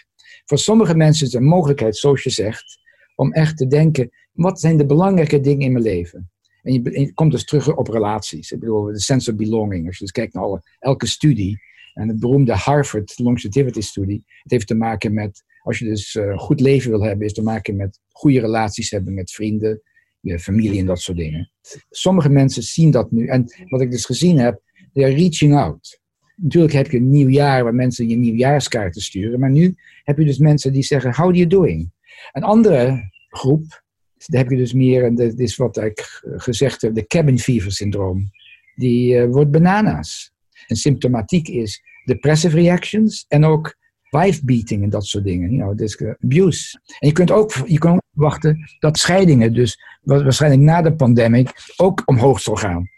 Voor 0.45 0.59
sommige 0.59 0.95
mensen 0.95 1.27
is 1.27 1.33
het 1.33 1.43
een 1.43 1.49
mogelijkheid, 1.49 1.97
zoals 1.97 2.23
je 2.23 2.31
zegt, 2.31 2.79
om 3.17 3.33
echt 3.33 3.57
te 3.57 3.67
denken, 3.67 4.11
wat 4.33 4.61
zijn 4.61 4.77
de 4.77 4.87
belangrijke 4.87 5.41
dingen 5.41 5.67
in 5.67 5.73
mijn 5.73 5.85
leven? 5.85 6.31
En 6.63 6.73
je, 6.73 7.13
komt 7.15 7.33
dus 7.33 7.45
terug 7.45 7.77
op 7.77 7.89
relaties. 7.89 8.51
Ik 8.51 8.61
bedoel, 8.61 8.85
de 8.85 9.01
sense 9.01 9.31
of 9.31 9.37
belonging. 9.37 9.87
Als 9.87 9.99
je 9.99 10.05
dus 10.05 10.13
kijkt 10.13 10.35
naar 10.35 10.43
alle, 10.43 10.63
elke 10.79 11.07
studie. 11.07 11.59
En 11.95 12.09
het 12.09 12.21
beroemde 12.21 12.53
Harvard 12.53 13.19
Longevity 13.19 13.81
Studie. 13.81 14.25
Het 14.27 14.53
heeft 14.53 14.67
te 14.67 14.75
maken 14.75 15.15
met, 15.15 15.45
als 15.63 15.79
je 15.79 15.85
dus 15.85 16.15
een 16.15 16.29
uh, 16.29 16.39
goed 16.39 16.61
leven 16.61 16.91
wil 16.91 17.03
hebben, 17.03 17.27
is 17.27 17.33
te 17.33 17.43
maken 17.43 17.77
met 17.77 18.01
goede 18.09 18.41
relaties 18.41 18.91
hebben 18.91 19.15
met 19.15 19.31
vrienden, 19.31 19.83
je 20.21 20.39
familie 20.39 20.81
en 20.81 20.87
dat 20.87 21.01
soort 21.01 21.19
dingen. 21.19 21.51
Sommige 21.91 22.29
mensen 22.29 22.63
zien 22.63 22.91
dat 22.91 23.11
nu. 23.11 23.27
En 23.27 23.45
wat 23.69 23.81
ik 23.81 23.91
dus 23.91 24.05
gezien 24.05 24.39
heb, 24.39 24.63
they 24.93 25.05
are 25.05 25.15
reaching 25.15 25.55
out. 25.55 26.01
Natuurlijk 26.37 26.73
heb 26.73 26.91
je 26.91 26.97
een 26.97 27.11
nieuw 27.11 27.29
jaar 27.29 27.65
waar 27.65 27.75
mensen 27.75 28.09
je 28.09 28.17
nieuwjaarskaarten 28.17 29.03
sturen. 29.03 29.41
Maar 29.41 29.51
nu 29.51 29.75
heb 30.05 30.19
je 30.19 30.25
dus 30.25 30.39
mensen 30.39 30.73
die 30.73 30.83
zeggen, 30.83 31.15
how 31.15 31.27
are 31.27 31.37
you 31.37 31.47
doing? 31.47 31.91
Een 32.33 32.43
andere 32.43 33.11
groep 33.29 33.85
daar 34.27 34.41
heb 34.41 34.51
je 34.51 34.57
dus 34.57 34.73
meer, 34.73 35.05
en 35.05 35.15
dat 35.15 35.39
is 35.39 35.57
wat 35.57 35.77
ik 35.77 36.23
gezegd 36.37 36.83
heb, 36.83 36.95
de 36.95 37.07
cabin 37.07 37.39
fever 37.39 37.73
syndroom. 37.73 38.31
Die 38.75 39.15
uh, 39.15 39.31
wordt 39.31 39.51
bananas. 39.51 40.33
En 40.67 40.77
symptomatiek 40.77 41.49
is 41.49 41.83
depressive 42.05 42.57
reactions 42.57 43.25
en 43.29 43.45
ook 43.45 43.77
wife 44.11 44.45
beating 44.45 44.83
en 44.83 44.91
dat 44.91 45.07
soort 45.07 45.25
dingen. 45.25 45.51
You 45.51 45.63
know, 45.63 45.79
dus, 45.79 45.97
uh, 46.01 46.13
abuse. 46.23 46.81
En 46.99 47.09
je 47.09 47.15
kunt 47.15 47.31
ook 47.31 47.53
je 47.67 47.79
kunt 47.79 48.03
verwachten 48.13 48.59
dat 48.79 48.99
scheidingen, 48.99 49.53
dus 49.53 49.79
waarschijnlijk 50.03 50.63
na 50.63 50.83
de 50.83 50.95
pandemic, 50.95 51.51
ook 51.77 52.03
omhoog 52.05 52.41
zal 52.41 52.57
gaan. 52.57 52.89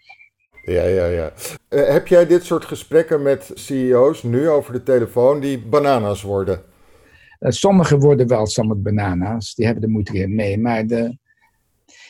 Ja, 0.62 0.84
ja, 0.84 1.06
ja. 1.06 1.32
Uh, 1.68 1.88
heb 1.88 2.06
jij 2.06 2.26
dit 2.26 2.44
soort 2.44 2.64
gesprekken 2.64 3.22
met 3.22 3.50
CEO's 3.54 4.22
nu 4.22 4.48
over 4.48 4.72
de 4.72 4.82
telefoon 4.82 5.40
die 5.40 5.58
bananas 5.58 6.22
worden? 6.22 6.62
Uh, 7.40 7.50
sommigen 7.50 7.98
worden 7.98 8.26
wel 8.26 8.46
somewhat 8.46 8.82
banana's, 8.82 9.54
die 9.54 9.64
hebben 9.64 9.82
de 9.82 9.90
moeite 9.90 10.26
mee. 10.26 10.58
Maar 10.58 10.86
de, 10.86 11.18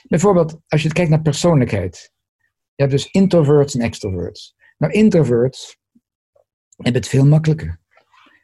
bijvoorbeeld, 0.09 0.59
als 0.69 0.83
je 0.83 0.93
kijkt 0.93 1.11
naar 1.11 1.23
persoonlijkheid. 1.23 2.13
Je 2.75 2.85
hebt 2.85 2.91
dus 2.91 3.11
introverts 3.11 3.75
en 3.75 3.81
extroverts. 3.81 4.57
Nou, 4.79 4.93
introverts 4.93 5.79
hebben 6.77 7.03
het 7.03 7.11
veel 7.11 7.27
makkelijker. 7.27 7.81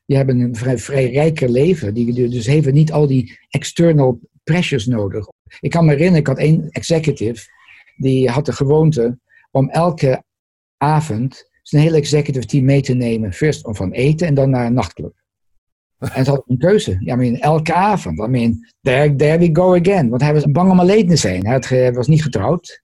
Die 0.07 0.17
hebben 0.17 0.41
een 0.41 0.57
vrij, 0.57 0.79
vrij 0.79 1.11
rijker 1.11 1.51
leven. 1.51 1.95
Die 1.95 2.29
dus 2.29 2.47
hebben 2.47 2.75
niet 2.75 2.93
al 2.93 3.07
die 3.07 3.39
external 3.49 4.21
pressures 4.45 4.87
nodig. 4.87 5.27
Ik 5.61 5.71
kan 5.71 5.85
me 5.85 5.91
herinneren, 5.91 6.21
ik 6.21 6.27
had 6.27 6.39
één 6.39 6.71
executive. 6.71 7.47
Die 7.97 8.31
had 8.31 8.47
de 8.47 8.53
gewoonte 8.53 9.19
om 9.51 9.71
elke 9.71 10.25
avond 10.77 11.51
zijn 11.63 11.83
hele 11.83 11.97
executive 11.97 12.47
team 12.47 12.65
mee 12.65 12.83
te 12.83 12.95
nemen. 12.95 13.33
First 13.33 13.65
om 13.65 13.75
van 13.75 13.93
eten 13.93 14.27
en 14.27 14.35
dan 14.35 14.51
naar 14.51 14.67
een 14.67 14.75
nachtclub. 14.75 15.24
En 16.13 16.25
ze 16.25 16.31
had 16.31 16.45
een 16.47 16.59
keuze. 16.59 16.97
Ja, 17.01 17.15
I 17.15 17.17
mean, 17.17 17.37
elke 17.37 17.75
avond. 17.75 18.19
I 18.19 18.27
mean, 18.27 18.67
there, 18.83 19.17
there 19.17 19.39
we 19.39 19.51
go 19.53 19.75
again. 19.75 20.09
Want 20.09 20.23
hij 20.23 20.33
was 20.33 20.45
bang 20.45 20.71
om 20.71 20.81
alleen 20.81 21.09
te 21.09 21.17
zijn. 21.17 21.47
Hij, 21.47 21.93
was 21.93 22.07
niet 22.07 22.23
getrouwd. 22.23 22.83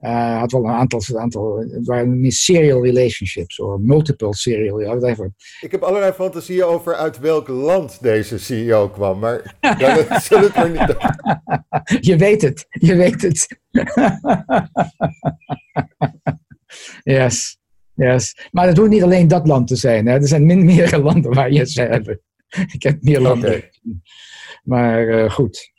Uh, 0.00 0.38
had 0.38 0.52
wel 0.52 0.64
een 0.64 0.70
aantal, 0.70 1.18
aantal 1.18 1.58
het 1.58 1.86
waren 1.86 2.20
meer 2.20 2.32
serial 2.32 2.84
relationships. 2.84 3.60
Of 3.60 3.80
multiple 3.80 4.34
serial, 4.34 4.78
whatever. 4.78 5.32
Ik 5.60 5.70
heb 5.70 5.82
allerlei 5.82 6.12
fantasieën 6.12 6.64
over 6.64 6.94
uit 6.94 7.18
welk 7.18 7.48
land 7.48 8.02
deze 8.02 8.38
CEO 8.38 8.88
kwam. 8.88 9.18
Maar 9.18 9.56
dat 9.78 10.22
zullen 10.22 10.52
we 10.52 10.68
niet 10.68 10.96
Je 12.10 12.16
weet 12.16 12.42
het. 12.42 12.66
Je 12.68 12.94
weet 12.94 13.22
het. 13.22 13.60
yes. 17.18 17.58
Yes. 17.98 18.48
Maar 18.50 18.66
het 18.66 18.76
hoeft 18.76 18.90
niet 18.90 19.02
alleen 19.02 19.28
dat 19.28 19.46
land 19.46 19.66
te 19.66 19.76
zijn. 19.76 20.06
Hè. 20.06 20.14
Er 20.14 20.28
zijn 20.28 20.46
min 20.46 20.64
meerdere 20.64 21.02
landen 21.02 21.34
waar 21.34 21.52
je 21.52 21.66
ze 21.66 21.82
hebt. 21.82 22.18
ik 22.76 22.82
heb 22.82 23.02
meer. 23.02 23.30
Okay. 23.30 23.70
Maar 24.64 25.08
uh, 25.08 25.30
goed. 25.30 25.72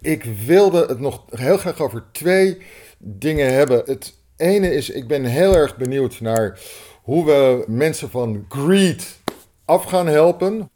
Ik 0.00 0.24
wilde 0.46 0.86
het 0.86 1.00
nog 1.00 1.24
heel 1.30 1.56
graag 1.56 1.80
over 1.80 2.04
twee 2.12 2.58
dingen 2.98 3.52
hebben. 3.52 3.82
Het 3.84 4.14
ene 4.36 4.74
is, 4.74 4.90
ik 4.90 5.06
ben 5.06 5.24
heel 5.24 5.54
erg 5.54 5.76
benieuwd 5.76 6.20
naar 6.20 6.60
hoe 7.02 7.24
we 7.24 7.64
mensen 7.66 8.10
van 8.10 8.44
greed 8.48 9.20
af 9.64 9.84
gaan 9.84 10.06
helpen. 10.06 10.70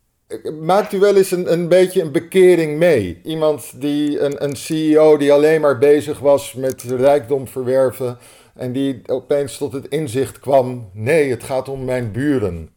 Maakt 0.60 0.92
u 0.92 0.98
wel 0.98 1.16
eens 1.16 1.30
een, 1.30 1.52
een 1.52 1.68
beetje 1.68 2.02
een 2.02 2.12
bekering 2.12 2.78
mee? 2.78 3.20
Iemand 3.24 3.80
die, 3.80 4.20
een, 4.20 4.44
een 4.44 4.56
CEO 4.56 5.16
die 5.16 5.32
alleen 5.32 5.60
maar 5.60 5.78
bezig 5.78 6.18
was 6.18 6.54
met 6.54 6.82
rijkdom 6.82 7.48
verwerven. 7.48 8.18
En 8.54 8.72
die 8.72 9.00
opeens 9.06 9.56
tot 9.56 9.72
het 9.72 9.88
inzicht 9.88 10.38
kwam: 10.38 10.90
nee, 10.92 11.30
het 11.30 11.42
gaat 11.42 11.68
om 11.68 11.84
mijn 11.84 12.12
buren. 12.12 12.74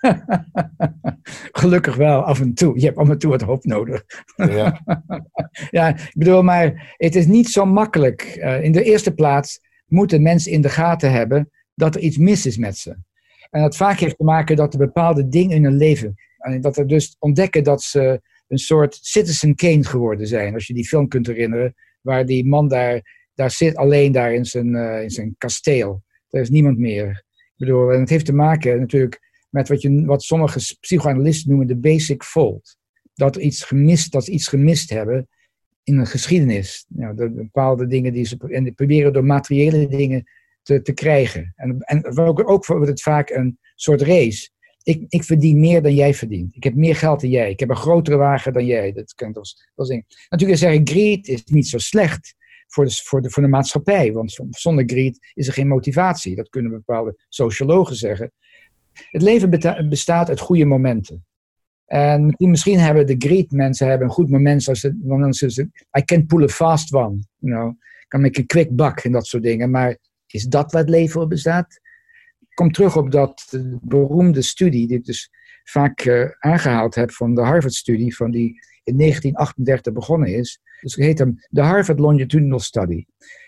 Gelukkig 1.60 1.96
wel, 1.96 2.22
af 2.22 2.40
en 2.40 2.54
toe. 2.54 2.78
Je 2.78 2.84
hebt 2.86 2.98
af 2.98 3.08
en 3.08 3.18
toe 3.18 3.30
wat 3.30 3.40
hoop 3.40 3.64
nodig. 3.64 4.04
Ja. 4.36 4.80
ja, 5.70 5.88
ik 5.88 6.12
bedoel, 6.14 6.42
maar 6.42 6.94
het 6.96 7.14
is 7.14 7.26
niet 7.26 7.48
zo 7.48 7.66
makkelijk. 7.66 8.36
Uh, 8.36 8.64
in 8.64 8.72
de 8.72 8.82
eerste 8.82 9.14
plaats 9.14 9.60
moeten 9.86 10.22
mensen 10.22 10.52
in 10.52 10.60
de 10.60 10.68
gaten 10.68 11.12
hebben 11.12 11.50
dat 11.74 11.94
er 11.94 12.00
iets 12.00 12.16
mis 12.16 12.46
is 12.46 12.56
met 12.56 12.76
ze. 12.76 12.96
En 13.50 13.62
dat 13.62 13.76
vaak 13.76 13.98
heeft 13.98 14.16
te 14.16 14.24
maken 14.24 14.56
dat 14.56 14.72
er 14.72 14.78
bepaalde 14.78 15.28
dingen 15.28 15.56
in 15.56 15.64
hun 15.64 15.76
leven. 15.76 16.14
Dat 16.60 16.76
er 16.76 16.86
dus 16.86 17.16
ontdekken 17.18 17.64
dat 17.64 17.82
ze 17.82 18.20
een 18.48 18.58
soort 18.58 18.98
Citizen 19.00 19.54
Kane 19.54 19.84
geworden 19.84 20.26
zijn. 20.26 20.54
Als 20.54 20.66
je 20.66 20.74
die 20.74 20.88
film 20.88 21.08
kunt 21.08 21.26
herinneren, 21.26 21.74
waar 22.00 22.26
die 22.26 22.46
man 22.46 22.68
daar, 22.68 23.02
daar 23.34 23.50
zit 23.50 23.76
alleen 23.76 24.12
daar 24.12 24.34
in 24.34 24.44
zijn, 24.44 24.74
uh, 24.74 25.02
in 25.02 25.10
zijn 25.10 25.34
kasteel. 25.38 26.02
Er 26.30 26.40
is 26.40 26.50
niemand 26.50 26.78
meer. 26.78 27.08
Ik 27.36 27.54
bedoel, 27.56 27.92
en 27.92 28.00
het 28.00 28.08
heeft 28.08 28.24
te 28.26 28.34
maken 28.34 28.78
natuurlijk 28.78 29.29
met 29.50 29.68
wat, 29.68 29.82
je, 29.82 30.04
wat 30.04 30.22
sommige 30.22 30.76
psychoanalisten 30.80 31.48
noemen 31.48 31.66
de 31.66 31.76
basic 31.76 32.22
fault. 32.22 32.76
Dat, 33.14 33.36
iets 33.36 33.64
gemist, 33.64 34.12
dat 34.12 34.24
ze 34.24 34.30
iets 34.30 34.48
gemist 34.48 34.90
hebben 34.90 35.28
in 35.82 35.98
een 35.98 36.06
geschiedenis. 36.06 36.84
Nou, 36.88 37.16
de, 37.16 37.30
bepaalde 37.30 37.86
dingen 37.86 38.12
die 38.12 38.24
ze 38.24 38.36
en 38.36 38.74
proberen 38.74 39.12
door 39.12 39.24
materiële 39.24 39.88
dingen 39.88 40.24
te, 40.62 40.82
te 40.82 40.92
krijgen. 40.92 41.52
En, 41.56 41.78
en 41.78 42.18
ook, 42.18 42.50
ook 42.50 42.66
wordt 42.66 42.88
het 42.88 43.02
vaak 43.02 43.30
een 43.30 43.58
soort 43.74 44.02
race. 44.02 44.50
Ik, 44.82 45.04
ik 45.08 45.24
verdien 45.24 45.60
meer 45.60 45.82
dan 45.82 45.94
jij 45.94 46.14
verdient. 46.14 46.56
Ik 46.56 46.64
heb 46.64 46.74
meer 46.74 46.96
geld 46.96 47.20
dan 47.20 47.30
jij. 47.30 47.50
Ik 47.50 47.60
heb 47.60 47.68
een 47.68 47.76
grotere 47.76 48.16
wagen 48.16 48.52
dan 48.52 48.66
jij. 48.66 48.92
Dat 48.92 49.14
kan 49.14 49.32
als, 49.32 49.70
als 49.74 49.88
ding. 49.88 50.04
Natuurlijk 50.28 50.60
zeggen 50.60 50.88
greed 50.88 51.28
is 51.28 51.44
niet 51.44 51.68
zo 51.68 51.78
slecht 51.78 52.34
voor 52.66 52.84
de, 52.84 53.00
voor, 53.04 53.22
de, 53.22 53.30
voor 53.30 53.42
de 53.42 53.48
maatschappij. 53.48 54.12
Want 54.12 54.38
zonder 54.50 54.84
greed 54.86 55.32
is 55.34 55.46
er 55.46 55.52
geen 55.52 55.68
motivatie. 55.68 56.36
Dat 56.36 56.48
kunnen 56.48 56.70
bepaalde 56.70 57.24
sociologen 57.28 57.96
zeggen. 57.96 58.32
Het 59.10 59.22
leven 59.22 59.50
bestaat 59.88 60.28
uit 60.28 60.40
goede 60.40 60.64
momenten. 60.64 61.24
En 61.86 62.34
misschien 62.38 62.78
hebben 62.78 63.06
de 63.06 63.14
great 63.18 63.50
mensen 63.50 63.88
hebben 63.88 64.06
een 64.06 64.12
goed 64.12 64.30
moment 64.30 64.62
zoals 64.62 64.80
ze, 64.80 65.70
I 65.98 66.04
can 66.04 66.26
pull 66.26 66.42
a 66.42 66.48
fast 66.48 66.92
one, 66.92 67.18
you 67.36 67.54
know, 67.54 67.74
kan 68.08 68.20
make 68.20 68.40
a 68.40 68.44
quick 68.46 68.76
buck 68.76 68.98
en 68.98 69.12
dat 69.12 69.26
soort 69.26 69.42
dingen. 69.42 69.70
Maar 69.70 69.98
is 70.26 70.44
dat 70.44 70.72
wat 70.72 70.88
leven 70.88 71.28
bestaat? 71.28 71.80
Ik 72.40 72.54
kom 72.54 72.72
terug 72.72 72.96
op 72.96 73.10
dat 73.10 73.58
beroemde 73.80 74.42
studie, 74.42 74.86
die 74.86 74.96
ik 74.96 75.04
dus 75.04 75.30
vaak 75.64 76.04
uh, 76.04 76.30
aangehaald 76.38 76.94
heb 76.94 77.10
van 77.10 77.34
de 77.34 77.40
Harvard-studie, 77.40 78.16
van 78.16 78.30
die 78.30 78.60
in 78.84 78.96
1938 78.96 79.92
begonnen 79.92 80.34
is, 80.34 80.60
Dus 80.80 80.94
heet 80.94 81.18
hem 81.18 81.38
de 81.48 81.60
Harvard 81.60 81.98
Longitudinal 81.98 82.58
Study. 82.58 83.04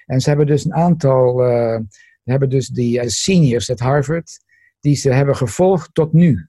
En 0.06 0.20
ze 0.20 0.28
hebben 0.28 0.46
dus 0.46 0.64
een 0.64 0.74
aantal, 0.74 1.50
uh, 1.50 1.78
hebben 2.22 2.48
dus 2.48 2.68
die 2.68 3.10
seniors 3.10 3.70
at 3.70 3.78
Harvard, 3.78 4.38
die 4.82 4.96
ze 4.96 5.12
hebben 5.12 5.36
gevolgd 5.36 5.94
tot 5.94 6.12
nu. 6.12 6.48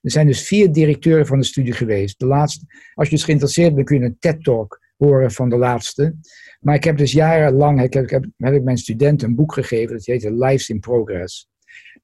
Er 0.00 0.10
zijn 0.10 0.26
dus 0.26 0.46
vier 0.46 0.72
directeuren 0.72 1.26
van 1.26 1.38
de 1.38 1.44
studie 1.44 1.72
geweest. 1.72 2.18
De 2.18 2.26
laatste, 2.26 2.64
als 2.94 3.08
je 3.08 3.14
dus 3.14 3.24
geïnteresseerd 3.24 3.74
bent, 3.74 3.86
kun 3.86 3.98
je 3.98 4.04
een 4.04 4.16
TED-talk 4.18 4.80
horen 4.96 5.30
van 5.30 5.48
de 5.48 5.56
laatste. 5.56 6.14
Maar 6.60 6.74
ik 6.74 6.84
heb 6.84 6.96
dus 6.96 7.12
jarenlang, 7.12 7.82
ik 7.82 7.92
heb, 7.92 8.04
ik 8.04 8.10
heb, 8.10 8.26
heb 8.36 8.54
ik 8.54 8.62
mijn 8.62 8.78
studenten 8.78 9.28
een 9.28 9.34
boek 9.34 9.52
gegeven, 9.52 9.96
dat 9.96 10.04
heette 10.04 10.32
Lives 10.32 10.68
in 10.68 10.80
Progress. 10.80 11.48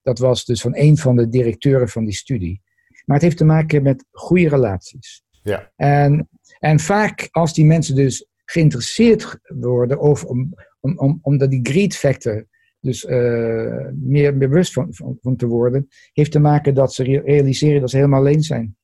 Dat 0.03 0.19
was 0.19 0.45
dus 0.45 0.61
van 0.61 0.77
een 0.77 0.97
van 0.97 1.17
de 1.17 1.29
directeuren 1.29 1.89
van 1.89 2.05
die 2.05 2.15
studie. 2.15 2.63
Maar 3.05 3.17
het 3.17 3.25
heeft 3.25 3.37
te 3.37 3.45
maken 3.45 3.83
met 3.83 4.05
goede 4.11 4.49
relaties. 4.49 5.23
Ja. 5.43 5.73
En, 5.77 6.29
en 6.59 6.81
vaak 6.81 7.29
als 7.31 7.55
die 7.55 7.65
mensen 7.65 7.95
dus 7.95 8.27
geïnteresseerd 8.45 9.39
worden, 9.43 10.01
of 10.01 10.25
om, 10.25 10.55
om, 10.81 10.99
om, 10.99 11.19
omdat 11.23 11.51
die 11.51 11.61
greed 11.63 11.97
factor 11.97 12.47
dus 12.81 13.05
uh, 13.05 13.89
meer 13.95 14.37
bewust 14.39 14.73
van, 14.73 15.37
te 15.37 15.47
worden, 15.47 15.89
heeft 16.13 16.33
te 16.33 16.39
maken 16.39 16.75
dat 16.75 16.95
ze 16.95 17.03
realiseren 17.03 17.81
dat 17.81 17.91
ze 17.91 17.97
helemaal 17.97 18.21
alleen 18.21 18.43
zijn. 18.43 18.77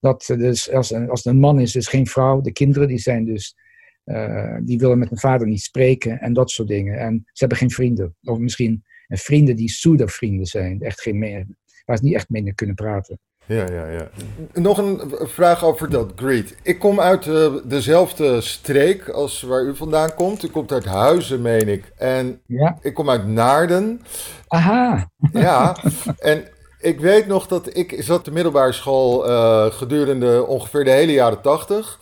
Dat 0.00 0.24
dus 0.26 0.70
als, 0.70 0.94
als 0.94 1.24
een 1.24 1.38
man 1.38 1.60
is, 1.60 1.76
is 1.76 1.88
geen 1.88 2.06
vrouw. 2.06 2.40
De 2.40 2.52
kinderen 2.52 2.88
die 2.88 2.98
zijn 2.98 3.24
dus, 3.24 3.56
uh, 4.04 4.56
die 4.62 4.78
willen 4.78 4.98
met 4.98 5.08
hun 5.08 5.18
vader 5.18 5.46
niet 5.46 5.62
spreken 5.62 6.20
en 6.20 6.32
dat 6.32 6.50
soort 6.50 6.68
dingen. 6.68 6.98
En 6.98 7.22
ze 7.24 7.38
hebben 7.38 7.58
geen 7.58 7.70
vrienden. 7.70 8.16
Of 8.22 8.38
misschien 8.38 8.82
vrienden 9.08 9.56
die 9.56 9.66
pseudo-vrienden 9.66 10.46
zijn, 10.46 10.80
echt 10.80 11.00
geen 11.00 11.18
meer, 11.18 11.46
waar 11.84 11.96
ze 11.96 12.04
niet 12.04 12.14
echt 12.14 12.28
mee 12.28 12.54
kunnen 12.54 12.76
praten. 12.76 13.18
Ja, 13.46 13.66
ja, 13.70 13.86
ja. 13.86 14.08
Nog 14.52 14.78
een 14.78 15.14
vraag 15.20 15.64
over 15.64 15.90
dat 15.90 16.12
greed. 16.16 16.56
Ik 16.62 16.78
kom 16.78 17.00
uit 17.00 17.26
uh, 17.26 17.54
dezelfde 17.64 18.40
streek 18.40 19.08
als 19.08 19.42
waar 19.42 19.62
u 19.62 19.76
vandaan 19.76 20.14
komt. 20.14 20.42
U 20.42 20.48
komt 20.48 20.72
uit 20.72 20.84
Huizen, 20.84 21.42
meen 21.42 21.68
ik. 21.68 21.92
En 21.96 22.40
ja. 22.46 22.78
ik 22.80 22.94
kom 22.94 23.10
uit 23.10 23.26
Naarden. 23.26 24.02
Aha. 24.48 25.10
Ja, 25.32 25.76
en 26.18 26.44
ik 26.80 27.00
weet 27.00 27.26
nog 27.26 27.46
dat 27.46 27.76
ik 27.76 27.96
zat 27.98 28.24
de 28.24 28.32
middelbare 28.32 28.72
school 28.72 29.28
uh, 29.28 29.64
gedurende 29.66 30.46
ongeveer 30.46 30.84
de 30.84 30.90
hele 30.90 31.12
jaren 31.12 31.40
tachtig. 31.40 31.98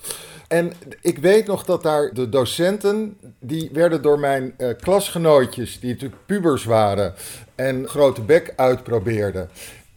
En 0.47 0.73
ik 1.01 1.17
weet 1.17 1.47
nog 1.47 1.63
dat 1.65 1.83
daar 1.83 2.13
de 2.13 2.29
docenten, 2.29 3.17
die 3.39 3.69
werden 3.73 4.01
door 4.01 4.19
mijn 4.19 4.53
uh, 4.57 4.69
klasgenootjes, 4.81 5.79
die 5.79 5.91
natuurlijk 5.93 6.25
pubers 6.25 6.63
waren 6.63 7.13
en 7.55 7.87
grote 7.87 8.21
bek 8.21 8.53
uitprobeerden. 8.55 9.49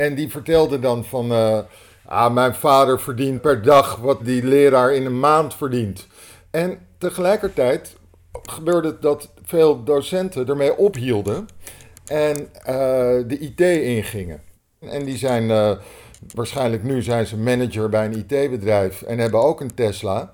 En 0.02 0.14
die 0.14 0.30
vertelde 0.30 0.78
dan 0.78 1.04
van, 1.04 1.32
uh, 1.32 1.58
ah, 2.04 2.32
mijn 2.32 2.54
vader 2.54 3.00
verdient 3.00 3.40
per 3.40 3.62
dag 3.62 3.96
wat 3.96 4.24
die 4.24 4.44
leraar 4.44 4.94
in 4.94 5.06
een 5.06 5.20
maand 5.20 5.54
verdient. 5.54 6.06
En 6.50 6.78
tegelijkertijd 6.98 7.96
gebeurde 8.42 8.88
het 8.88 9.02
dat 9.02 9.30
veel 9.42 9.84
docenten 9.84 10.48
ermee 10.48 10.76
ophielden 10.76 11.46
en 12.06 12.36
uh, 12.40 12.64
de 13.26 13.38
IT 13.38 13.60
ingingen. 13.60 14.42
En 14.80 15.04
die 15.04 15.16
zijn, 15.16 15.42
uh, 15.42 15.70
waarschijnlijk 16.34 16.82
nu 16.82 17.02
zijn 17.02 17.26
ze 17.26 17.36
manager 17.36 17.88
bij 17.88 18.04
een 18.04 18.26
IT-bedrijf 18.28 19.02
en 19.02 19.18
hebben 19.18 19.42
ook 19.42 19.60
een 19.60 19.74
Tesla. 19.74 20.32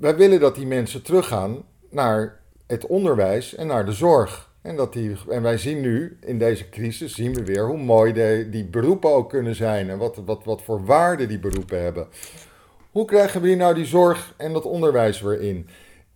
Wij 0.00 0.16
willen 0.16 0.40
dat 0.40 0.54
die 0.54 0.66
mensen 0.66 1.02
teruggaan 1.02 1.62
naar 1.90 2.40
het 2.66 2.86
onderwijs 2.86 3.54
en 3.54 3.66
naar 3.66 3.84
de 3.84 3.92
zorg. 3.92 4.50
En, 4.62 4.76
dat 4.76 4.92
die, 4.92 5.16
en 5.28 5.42
wij 5.42 5.58
zien 5.58 5.80
nu, 5.80 6.16
in 6.20 6.38
deze 6.38 6.68
crisis, 6.68 7.14
zien 7.14 7.34
we 7.34 7.44
weer 7.44 7.66
hoe 7.66 7.78
mooi 7.78 8.12
de, 8.12 8.46
die 8.50 8.64
beroepen 8.64 9.10
ook 9.10 9.28
kunnen 9.28 9.54
zijn. 9.54 9.90
En 9.90 9.98
wat, 9.98 10.16
wat, 10.24 10.44
wat 10.44 10.62
voor 10.62 10.84
waarde 10.84 11.26
die 11.26 11.38
beroepen 11.38 11.82
hebben. 11.82 12.08
Hoe 12.90 13.04
krijgen 13.04 13.40
we 13.40 13.48
hier 13.48 13.56
nou 13.56 13.74
die 13.74 13.84
zorg 13.84 14.34
en 14.36 14.52
dat 14.52 14.64
onderwijs 14.64 15.20
weer 15.20 15.40
in? 15.40 15.66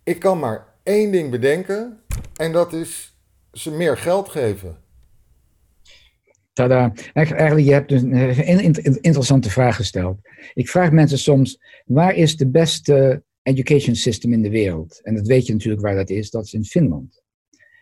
Ik 0.03 0.19
kan 0.19 0.39
maar 0.39 0.67
één 0.83 1.11
ding 1.11 1.31
bedenken. 1.31 1.99
En 2.35 2.51
dat 2.51 2.73
is 2.73 3.17
ze 3.51 3.71
meer 3.71 3.97
geld 3.97 4.29
geven. 4.29 4.77
Tada. 6.53 6.93
Eigenlijk, 7.13 7.67
je 7.67 7.73
hebt 7.73 7.89
dus 7.89 8.01
een 8.01 9.01
interessante 9.01 9.49
vraag 9.49 9.75
gesteld. 9.75 10.19
Ik 10.53 10.69
vraag 10.69 10.91
mensen 10.91 11.17
soms, 11.17 11.59
waar 11.85 12.15
is 12.15 12.37
de 12.37 12.47
beste 12.47 13.23
education 13.41 13.95
system 13.95 14.33
in 14.33 14.41
de 14.41 14.49
wereld? 14.49 14.99
En 15.03 15.15
dat 15.15 15.27
weet 15.27 15.45
je 15.45 15.53
natuurlijk 15.53 15.81
waar 15.81 15.95
dat 15.95 16.09
is, 16.09 16.29
dat 16.29 16.45
is 16.45 16.53
in 16.53 16.65
Finland. 16.65 17.21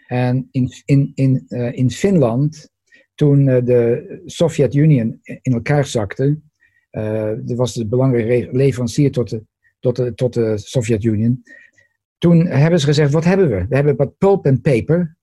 En 0.08 0.48
in, 0.52 0.72
in, 0.86 1.12
in, 1.16 1.46
uh, 1.48 1.78
in 1.78 1.92
Finland, 1.92 2.70
toen 3.16 3.48
uh, 3.48 3.66
de 3.66 4.22
Sovjet-Unie 4.26 5.20
in 5.42 5.54
elkaar 5.54 5.86
zakte, 5.86 6.40
dat 7.44 7.58
was 7.58 7.74
de 7.74 7.88
belangrijke 7.88 8.58
leverancier 8.58 9.12
tot 9.12 9.30
de, 9.30 9.44
tot 9.80 9.96
de, 9.96 10.14
tot 10.14 10.34
de 10.34 10.58
Sovjet-Unie. 10.58 11.42
Toen 12.18 12.48
hebben 12.48 12.80
ze 12.80 12.86
gezegd, 12.86 13.12
wat 13.12 13.24
hebben 13.24 13.50
we? 13.50 13.66
We 13.70 13.76
hebben 13.76 13.96
wat 13.96 14.18
pulp 14.18 14.46
en 14.46 14.62
paper. 14.62 15.18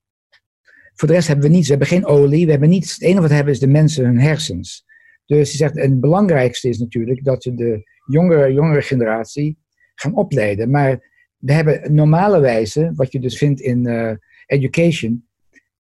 Voor 0.94 1.08
de 1.08 1.14
rest 1.14 1.26
hebben 1.26 1.46
we 1.46 1.54
niets. 1.54 1.66
We 1.68 1.70
hebben 1.70 1.88
geen 1.88 2.06
olie. 2.06 2.44
We 2.44 2.50
hebben 2.50 2.68
niets. 2.68 2.94
Het 2.94 3.02
enige 3.02 3.20
wat 3.20 3.28
we 3.28 3.34
hebben 3.34 3.52
is 3.52 3.60
de 3.60 3.66
mensen 3.66 4.04
hun 4.04 4.20
hersens. 4.20 4.84
Dus 5.26 5.48
hij 5.48 5.56
zegt, 5.56 5.76
en 5.76 5.90
het 5.90 6.00
belangrijkste 6.00 6.68
is 6.68 6.78
natuurlijk 6.78 7.24
dat 7.24 7.44
we 7.44 7.54
de 7.54 7.82
jongere, 8.06 8.52
jongere 8.52 8.82
generatie 8.82 9.58
gaan 9.94 10.14
opleiden. 10.14 10.70
Maar 10.70 11.10
we 11.36 11.52
hebben 11.52 11.94
normale 11.94 12.40
wijze, 12.40 12.92
wat 12.94 13.12
je 13.12 13.20
dus 13.20 13.38
vindt 13.38 13.60
in 13.60 13.86
education, 14.46 15.26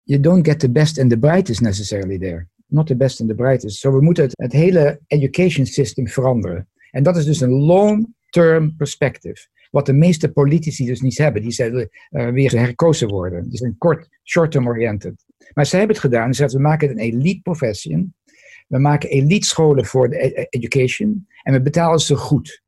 you 0.03 0.19
don't 0.19 0.45
get 0.45 0.59
the 0.59 0.69
best 0.69 0.99
and 0.99 1.09
the 1.09 1.17
brightest 1.17 1.61
necessarily 1.61 2.17
there. 2.17 2.47
Not 2.67 2.87
the 2.87 2.95
best 2.95 3.19
and 3.19 3.29
the 3.29 3.35
brightest. 3.35 3.79
So 3.79 3.91
we 3.91 4.01
moeten 4.01 4.23
het, 4.23 4.33
het 4.35 4.51
hele 4.51 4.99
education 5.07 5.65
system 5.65 6.07
veranderen. 6.07 6.67
En 6.91 7.03
dat 7.03 7.17
is 7.17 7.25
dus 7.25 7.41
een 7.41 7.51
long-term 7.51 8.75
perspective. 8.77 9.47
Wat 9.71 9.85
de 9.85 9.93
meeste 9.93 10.31
politici 10.31 10.85
dus 10.85 11.01
niet 11.01 11.17
hebben. 11.17 11.41
Die 11.41 11.51
zullen 11.51 11.89
uh, 12.11 12.29
weer 12.29 12.59
herkozen 12.59 13.07
worden. 13.07 13.49
Die 13.49 13.57
zijn 13.57 13.77
kort, 13.77 14.07
short-term 14.23 14.67
oriented. 14.67 15.25
Maar 15.53 15.65
zij 15.65 15.79
hebben 15.79 15.95
het 15.95 16.05
gedaan. 16.05 16.27
Ze 16.27 16.33
zeggen, 16.33 16.57
we 16.57 16.63
maken 16.63 16.89
een 16.89 16.99
elite 16.99 17.41
profession. 17.41 18.13
We 18.67 18.79
maken 18.79 19.09
elite 19.09 19.47
scholen 19.47 19.85
voor 19.85 20.09
de 20.09 20.23
e-, 20.23 20.45
education. 20.49 21.27
En 21.43 21.53
we 21.53 21.61
betalen 21.61 21.99
ze 21.99 22.15
goed. 22.15 22.61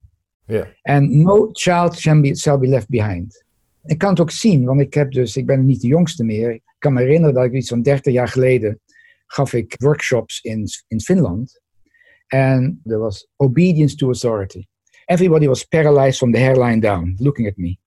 En 0.45 1.10
yeah. 1.10 1.24
no 1.24 1.50
child 1.52 1.98
shall 1.98 2.21
be, 2.21 2.36
shall 2.36 2.58
be 2.58 2.67
left 2.67 2.89
behind 2.89 3.44
ik 3.86 3.98
kan 3.98 4.10
het 4.10 4.19
ook 4.19 4.32
zien, 4.32 4.65
want 4.65 4.82
ik 4.82 4.93
heb 4.93 5.12
dus, 5.12 5.38
ik 5.38 5.45
ben 5.45 5.65
niet 5.65 5.82
de 5.82 5.88
jongste 5.88 6.24
meer. 6.24 6.52
Ik 6.52 6.63
kan 6.78 6.93
me 6.93 7.02
herinneren 7.02 7.36
dat 7.36 7.45
ik 7.45 7.54
iets 7.54 7.69
van 7.69 7.82
30 7.82 8.13
jaar 8.13 8.28
geleden 8.28 8.80
gaf 9.26 9.54
ik 9.54 9.76
workshops 9.78 10.41
in, 10.41 10.67
in 10.88 11.02
Finland. 11.02 11.62
En 12.28 12.82
er 12.84 13.00
was 13.00 13.28
obedience 13.36 13.95
to 13.95 14.06
authority. 14.06 14.65
Everybody 15.06 15.48
was 15.48 15.63
paralyzed 15.63 16.17
from 16.17 16.32
the 16.32 16.39
hairline 16.39 16.80
down, 16.80 17.15
looking 17.17 17.48
at 17.48 17.58
me. 17.58 17.78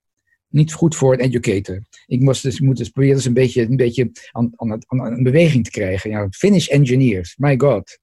Niet 0.49 0.73
goed 0.73 0.97
voor 0.97 1.13
een 1.13 1.21
educator. 1.21 1.83
Ik 2.07 2.21
moest 2.21 2.43
dus, 2.43 2.61
moet 2.61 2.77
dus 2.77 2.89
proberen 2.89 3.17
dus 3.17 3.25
een 3.25 3.33
beetje, 3.33 3.63
een 3.63 3.77
beetje 3.77 4.11
aan, 4.31 4.53
aan, 4.57 4.81
een 4.87 5.23
beweging 5.23 5.65
te 5.65 5.71
krijgen. 5.71 6.11
Ja, 6.11 6.27
Finnish 6.31 6.69
engineers, 6.69 7.37
my 7.37 7.59
god. 7.59 7.99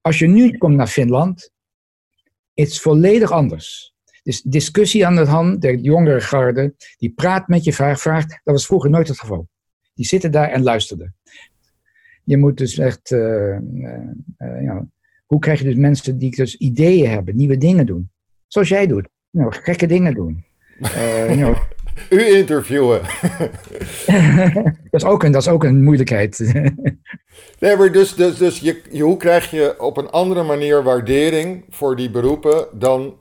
Als 0.00 0.18
je 0.18 0.26
nu 0.26 0.58
komt 0.58 0.76
naar 0.76 0.86
Finland, 0.86 1.50
is 2.54 2.80
volledig 2.80 3.30
anders. 3.30 3.94
Dus 4.22 4.42
discussie 4.42 5.06
aan 5.06 5.14
de 5.14 5.26
hand, 5.26 5.62
de 5.62 5.80
jongere 5.80 6.20
garde, 6.20 6.74
die 6.98 7.12
praat 7.12 7.48
met 7.48 7.64
je, 7.64 7.72
vraagt, 7.72 8.00
vraagt. 8.00 8.28
Dat 8.28 8.54
was 8.54 8.66
vroeger 8.66 8.90
nooit 8.90 9.08
het 9.08 9.18
geval. 9.18 9.48
Die 9.94 10.06
zitten 10.06 10.30
daar 10.30 10.48
en 10.48 10.62
luisterden. 10.62 11.14
Je 12.24 12.36
moet 12.36 12.58
dus 12.58 12.78
echt, 12.78 13.10
uh, 13.10 13.20
uh, 13.20 14.62
ja, 14.62 14.86
hoe 15.26 15.38
krijg 15.38 15.58
je 15.58 15.64
dus 15.64 15.74
mensen 15.74 16.18
die 16.18 16.36
dus 16.36 16.56
ideeën 16.56 17.10
hebben, 17.10 17.36
nieuwe 17.36 17.56
dingen 17.56 17.86
doen. 17.86 18.10
Zoals 18.46 18.68
jij 18.68 18.86
doet. 18.86 19.08
Nou, 19.30 19.52
gekke 19.52 19.86
dingen 19.86 20.14
doen. 20.14 20.44
Uh, 20.80 21.26
you 21.26 21.36
know. 21.36 21.56
U 22.10 22.26
interviewen. 22.26 23.00
dat, 24.90 25.02
is 25.02 25.04
ook 25.04 25.22
een, 25.22 25.32
dat 25.32 25.42
is 25.42 25.48
ook 25.48 25.64
een 25.64 25.82
moeilijkheid. 25.82 26.38
nee, 27.60 27.76
maar 27.76 27.92
dus, 27.92 28.14
dus, 28.14 28.36
dus 28.36 28.58
je, 28.58 28.82
je, 28.90 29.02
hoe 29.02 29.16
krijg 29.16 29.50
je 29.50 29.80
op 29.80 29.96
een 29.96 30.10
andere 30.10 30.42
manier 30.42 30.82
waardering 30.82 31.64
voor 31.68 31.96
die 31.96 32.10
beroepen 32.10 32.66
dan 32.72 33.14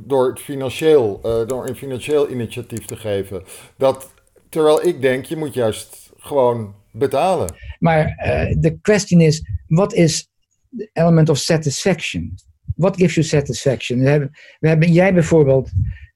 door, 0.00 0.38
financieel, 0.40 1.20
uh, 1.24 1.46
door 1.46 1.68
een 1.68 1.76
financieel 1.76 2.30
initiatief 2.30 2.84
te 2.84 2.96
geven. 2.96 3.42
Dat, 3.76 4.14
terwijl 4.48 4.86
ik 4.86 5.00
denk, 5.00 5.24
je 5.24 5.36
moet 5.36 5.54
juist 5.54 6.10
gewoon 6.16 6.74
betalen. 6.92 7.54
Maar 7.78 8.06
uh, 8.06 8.56
de 8.58 8.78
question 8.80 9.20
is, 9.20 9.42
wat 9.66 9.94
is 9.94 10.28
the 10.76 10.90
element 10.92 11.28
of 11.28 11.38
satisfaction? 11.38 12.34
What 12.76 12.96
gives 12.96 13.14
you 13.14 13.26
satisfaction? 13.26 13.98
We 13.98 14.08
hebben, 14.08 14.30
we 14.58 14.68
hebben 14.68 14.92
jij 14.92 15.14
bijvoorbeeld, 15.14 15.70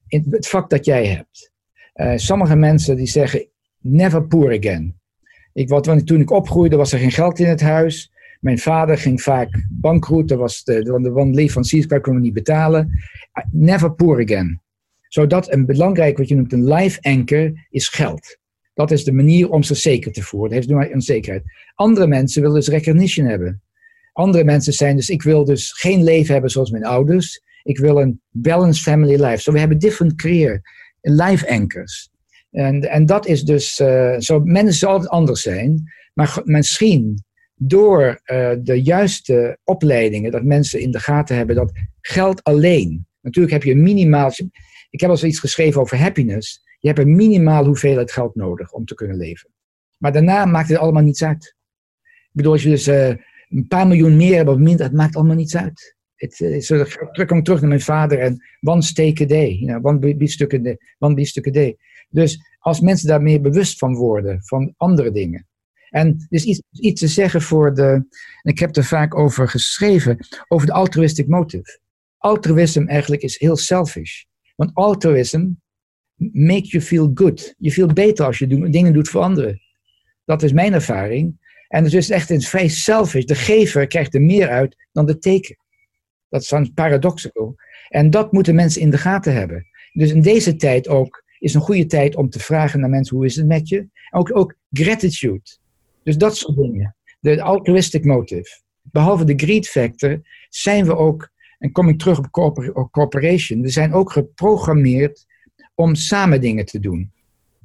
in 0.07 0.25
het 0.29 0.47
vak 0.47 0.69
dat 0.69 0.85
jij 0.85 1.05
hebt. 1.05 1.51
Uh, 1.95 2.13
sommige 2.15 2.55
mensen 2.55 2.95
die 2.95 3.07
zeggen, 3.07 3.47
never 3.79 4.27
poor 4.27 4.57
again. 4.57 5.01
Ik, 5.53 5.69
wat, 5.69 6.05
toen 6.05 6.21
ik 6.21 6.31
opgroeide 6.31 6.75
was 6.75 6.93
er 6.93 6.99
geen 6.99 7.11
geld 7.11 7.39
in 7.39 7.47
het 7.47 7.61
huis. 7.61 8.11
Mijn 8.43 8.59
vader 8.59 8.97
ging 8.97 9.21
vaak 9.21 9.65
bankroet. 9.69 10.27
Dat 10.27 10.37
was 10.37 10.63
de, 10.63 10.83
de, 10.83 11.01
de 11.01 11.29
leveranciers 11.31 11.85
kon 12.01 12.21
niet 12.21 12.33
betalen. 12.33 13.03
Never 13.51 13.93
poor 13.93 14.21
again. 14.21 14.61
Zodat 15.07 15.53
een 15.53 15.65
belangrijk, 15.65 16.17
wat 16.17 16.27
je 16.27 16.35
noemt 16.35 16.53
een 16.53 16.67
life 16.67 17.01
anchor, 17.01 17.67
is 17.69 17.87
geld. 17.87 18.37
Dat 18.73 18.91
is 18.91 19.03
de 19.03 19.11
manier 19.11 19.49
om 19.49 19.63
ze 19.63 19.75
zeker 19.75 20.11
te 20.11 20.21
voeren. 20.21 20.49
Dat 20.49 20.57
heeft 20.57 20.69
nu 20.69 20.75
maar 20.75 20.89
onzekerheid. 20.93 21.43
Andere 21.75 22.07
mensen 22.07 22.41
willen 22.41 22.55
dus 22.55 22.67
recognition 22.67 23.25
hebben. 23.25 23.61
Andere 24.13 24.43
mensen 24.43 24.73
zijn 24.73 24.95
dus, 24.95 25.09
ik 25.09 25.21
wil 25.21 25.45
dus 25.45 25.71
geen 25.71 26.03
leven 26.03 26.33
hebben 26.33 26.51
zoals 26.51 26.71
mijn 26.71 26.85
ouders. 26.85 27.41
Ik 27.63 27.77
wil 27.79 28.01
een 28.01 28.21
balanced 28.29 28.83
family 28.83 29.23
life. 29.23 29.41
So 29.41 29.51
we 29.51 29.59
hebben 29.59 29.79
different 29.79 30.15
career, 30.15 30.61
live 31.01 31.49
anchors. 31.49 32.09
En, 32.51 32.89
en 32.89 33.05
dat 33.05 33.25
is 33.25 33.43
dus 33.43 33.79
uh, 33.79 34.15
zo. 34.17 34.39
Mensen 34.39 34.73
zullen 34.73 34.93
altijd 34.93 35.11
anders 35.11 35.41
zijn, 35.41 35.83
maar 36.13 36.41
misschien 36.43 37.23
door 37.55 38.21
uh, 38.25 38.51
de 38.61 38.81
juiste 38.81 39.57
opleidingen, 39.63 40.31
dat 40.31 40.43
mensen 40.43 40.79
in 40.79 40.91
de 40.91 40.99
gaten 40.99 41.35
hebben 41.35 41.55
dat 41.55 41.71
geld 42.01 42.43
alleen. 42.43 43.07
Natuurlijk 43.21 43.53
heb 43.53 43.63
je 43.63 43.71
een 43.71 43.83
minimaal. 43.83 44.31
Ik 44.89 45.01
heb 45.01 45.09
al 45.09 45.17
zoiets 45.17 45.39
geschreven 45.39 45.81
over 45.81 45.97
happiness. 45.97 46.61
Je 46.79 46.87
hebt 46.87 46.99
een 46.99 47.15
minimaal 47.15 47.65
hoeveelheid 47.65 48.11
geld 48.11 48.35
nodig 48.35 48.71
om 48.71 48.85
te 48.85 48.95
kunnen 48.95 49.17
leven. 49.17 49.49
Maar 49.97 50.11
daarna 50.11 50.45
maakt 50.45 50.69
het 50.69 50.77
allemaal 50.77 51.03
niets 51.03 51.23
uit. 51.23 51.55
Ik 52.03 52.29
bedoel, 52.31 52.51
als 52.51 52.63
je 52.63 52.69
dus 52.69 52.87
uh, 52.87 53.07
een 53.49 53.67
paar 53.67 53.87
miljoen 53.87 54.17
meer 54.17 54.35
hebt 54.35 54.49
of 54.49 54.57
minder, 54.57 54.85
het 54.85 54.95
maakt 54.95 55.15
allemaal 55.15 55.35
niets 55.35 55.55
uit. 55.55 55.95
Het, 56.15 56.37
het, 56.37 56.65
terug, 56.65 57.25
kom 57.25 57.43
terug 57.43 57.59
naar 57.59 57.69
mijn 57.69 57.81
vader 57.81 58.19
en 58.19 58.43
one 58.61 58.81
steak 58.81 59.21
a 59.21 59.25
day. 59.25 59.51
You 59.51 59.65
know, 59.65 59.85
one 59.85 60.15
biefstuk 60.15 60.53
a 60.53 60.57
day. 60.57 60.77
One 60.99 61.51
day. 61.51 61.77
Dus 62.09 62.39
als 62.59 62.79
mensen 62.79 63.07
daar 63.07 63.21
meer 63.21 63.41
bewust 63.41 63.77
van 63.77 63.95
worden, 63.95 64.43
van 64.43 64.73
andere 64.77 65.11
dingen. 65.11 65.47
En 65.93 66.25
dus 66.29 66.43
iets, 66.43 66.61
iets 66.71 67.01
te 67.01 67.07
zeggen 67.07 67.41
voor 67.41 67.73
de, 67.73 67.83
en 68.41 68.51
ik 68.51 68.59
heb 68.59 68.75
er 68.75 68.83
vaak 68.83 69.15
over 69.15 69.49
geschreven, 69.49 70.17
over 70.47 70.67
de 70.67 70.73
altruistic 70.73 71.27
motive. 71.27 71.79
Altruïsme 72.17 72.87
eigenlijk 72.87 73.21
is 73.21 73.39
heel 73.39 73.55
selfish. 73.55 74.23
Want 74.55 74.71
altruïsme 74.73 75.55
make 76.31 76.67
you 76.67 76.83
feel 76.83 77.11
good. 77.13 77.55
Je 77.57 77.73
voelt 77.73 77.93
beter 77.93 78.25
als 78.25 78.37
je 78.37 78.69
dingen 78.69 78.93
doet 78.93 79.09
voor 79.09 79.21
anderen. 79.21 79.61
Dat 80.25 80.43
is 80.43 80.51
mijn 80.51 80.73
ervaring. 80.73 81.41
En 81.67 81.83
het 81.83 81.93
is 81.93 82.09
echt 82.09 82.29
een 82.29 82.41
vrij 82.41 82.67
selfish. 82.67 83.25
De 83.25 83.35
gever 83.35 83.87
krijgt 83.87 84.13
er 84.13 84.21
meer 84.21 84.49
uit 84.49 84.75
dan 84.91 85.05
de 85.05 85.17
teken. 85.17 85.57
Dat 86.29 86.41
is 86.41 86.51
een 86.51 86.73
paradoxical. 86.73 87.55
En 87.89 88.09
dat 88.09 88.31
moeten 88.31 88.55
mensen 88.55 88.81
in 88.81 88.89
de 88.89 88.97
gaten 88.97 89.33
hebben. 89.33 89.67
Dus 89.91 90.11
in 90.11 90.21
deze 90.21 90.55
tijd 90.55 90.87
ook 90.87 91.23
is 91.39 91.53
een 91.53 91.61
goede 91.61 91.85
tijd 91.85 92.15
om 92.15 92.29
te 92.29 92.39
vragen 92.39 92.79
naar 92.79 92.89
mensen: 92.89 93.15
hoe 93.15 93.25
is 93.25 93.35
het 93.35 93.47
met 93.47 93.69
je? 93.69 93.87
Ook, 94.11 94.37
ook 94.37 94.55
gratitude. 94.71 95.61
Dus 96.03 96.17
dat 96.17 96.37
soort 96.37 96.57
dingen. 96.57 96.95
De 97.19 97.41
altruistic 97.41 98.05
motive. 98.05 98.61
Behalve 98.81 99.25
de 99.25 99.33
greed 99.35 99.67
factor 99.67 100.21
zijn 100.49 100.85
we 100.85 100.95
ook, 100.95 101.29
en 101.59 101.71
kom 101.71 101.89
ik 101.89 101.99
terug 101.99 102.19
op 102.73 102.91
corporation, 102.91 103.61
we 103.61 103.69
zijn 103.69 103.93
ook 103.93 104.11
geprogrammeerd 104.11 105.25
om 105.75 105.95
samen 105.95 106.41
dingen 106.41 106.65
te 106.65 106.79
doen. 106.79 107.11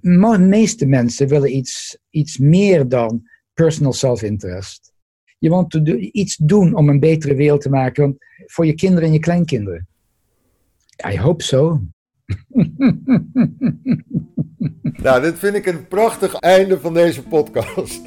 De 0.00 0.38
meeste 0.38 0.86
mensen 0.86 1.28
willen 1.28 1.56
iets, 1.56 1.98
iets 2.10 2.38
meer 2.38 2.88
dan 2.88 3.28
personal 3.54 3.92
self-interest. 3.92 4.92
Je 5.38 5.48
wilt 5.48 5.74
iets 6.12 6.36
doen 6.36 6.74
om 6.74 6.88
een 6.88 7.00
betere 7.00 7.34
wereld 7.34 7.60
te 7.60 7.70
maken 7.70 8.16
voor 8.46 8.66
je 8.66 8.74
kinderen 8.74 9.08
en 9.08 9.12
je 9.12 9.18
kleinkinderen. 9.18 9.88
I 11.12 11.18
hope 11.18 11.42
so. 11.42 11.80
nou, 15.02 15.20
dit 15.22 15.38
vind 15.38 15.54
ik 15.54 15.66
een 15.66 15.88
prachtig 15.88 16.34
einde 16.34 16.80
van 16.80 16.94
deze 16.94 17.22
podcast. 17.22 18.00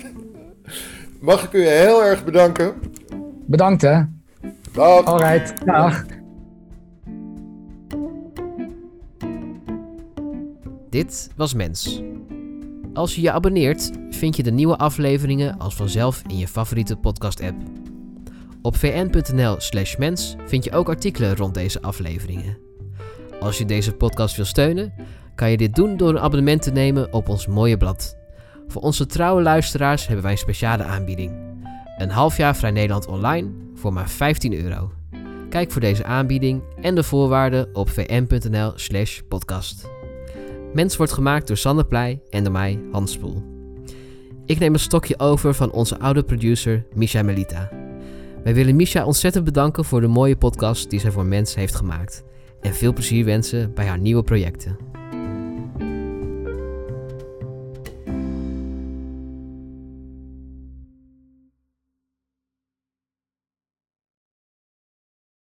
Mag 1.21 1.43
ik 1.43 1.53
u 1.53 1.67
heel 1.67 2.03
erg 2.03 2.23
bedanken? 2.23 2.73
Bedankt 3.47 3.81
hè. 3.81 4.01
Dag. 4.73 5.05
Alright, 5.05 5.65
dag. 5.65 6.05
Dit 10.89 11.29
was 11.35 11.53
Mens. 11.53 12.01
Als 12.93 13.15
je 13.15 13.21
je 13.21 13.31
abonneert, 13.31 13.91
vind 14.09 14.35
je 14.35 14.43
de 14.43 14.51
nieuwe 14.51 14.77
afleveringen 14.77 15.57
als 15.59 15.75
vanzelf 15.75 16.21
in 16.27 16.37
je 16.37 16.47
favoriete 16.47 16.95
podcast-app. 16.95 17.55
Op 18.61 18.75
vn.nl/slash 18.75 19.95
mens 19.95 20.35
vind 20.45 20.63
je 20.63 20.71
ook 20.71 20.89
artikelen 20.89 21.35
rond 21.35 21.53
deze 21.53 21.81
afleveringen. 21.81 22.57
Als 23.39 23.57
je 23.57 23.65
deze 23.65 23.93
podcast 23.93 24.35
wil 24.35 24.45
steunen, 24.45 24.93
kan 25.35 25.51
je 25.51 25.57
dit 25.57 25.75
doen 25.75 25.97
door 25.97 26.09
een 26.09 26.19
abonnement 26.19 26.61
te 26.61 26.71
nemen 26.71 27.13
op 27.13 27.29
ons 27.29 27.47
mooie 27.47 27.77
blad. 27.77 28.20
Voor 28.67 28.81
onze 28.81 29.05
trouwe 29.05 29.41
luisteraars 29.41 30.05
hebben 30.05 30.23
wij 30.23 30.31
een 30.31 30.37
speciale 30.37 30.83
aanbieding. 30.83 31.31
Een 31.97 32.09
half 32.09 32.37
jaar 32.37 32.55
Vrij 32.55 32.71
Nederland 32.71 33.07
online 33.07 33.49
voor 33.75 33.93
maar 33.93 34.09
15 34.09 34.53
euro. 34.63 34.91
Kijk 35.49 35.71
voor 35.71 35.81
deze 35.81 36.03
aanbieding 36.03 36.61
en 36.81 36.95
de 36.95 37.03
voorwaarden 37.03 37.75
op 37.75 37.89
vn.nl/slash 37.89 39.19
podcast. 39.27 39.89
Mens 40.73 40.97
wordt 40.97 41.11
gemaakt 41.11 41.47
door 41.47 41.57
Sander 41.57 41.85
Pleij 41.85 42.21
en 42.29 42.43
door 42.43 42.53
mij, 42.53 42.79
Hans 42.91 43.11
Spoel. 43.11 43.43
Ik 44.45 44.59
neem 44.59 44.73
een 44.73 44.79
stokje 44.79 45.19
over 45.19 45.53
van 45.53 45.71
onze 45.71 45.99
oude 45.99 46.23
producer 46.23 46.85
Misha 46.93 47.21
Melita. 47.21 47.69
Wij 48.43 48.53
willen 48.53 48.75
Misha 48.75 49.05
ontzettend 49.05 49.45
bedanken 49.45 49.85
voor 49.85 50.01
de 50.01 50.07
mooie 50.07 50.35
podcast 50.35 50.89
die 50.89 50.99
zij 50.99 51.11
voor 51.11 51.25
Mens 51.25 51.55
heeft 51.55 51.75
gemaakt. 51.75 52.23
En 52.61 52.73
veel 52.73 52.93
plezier 52.93 53.25
wensen 53.25 53.73
bij 53.73 53.85
haar 53.85 53.99
nieuwe 53.99 54.23
projecten. 54.23 54.90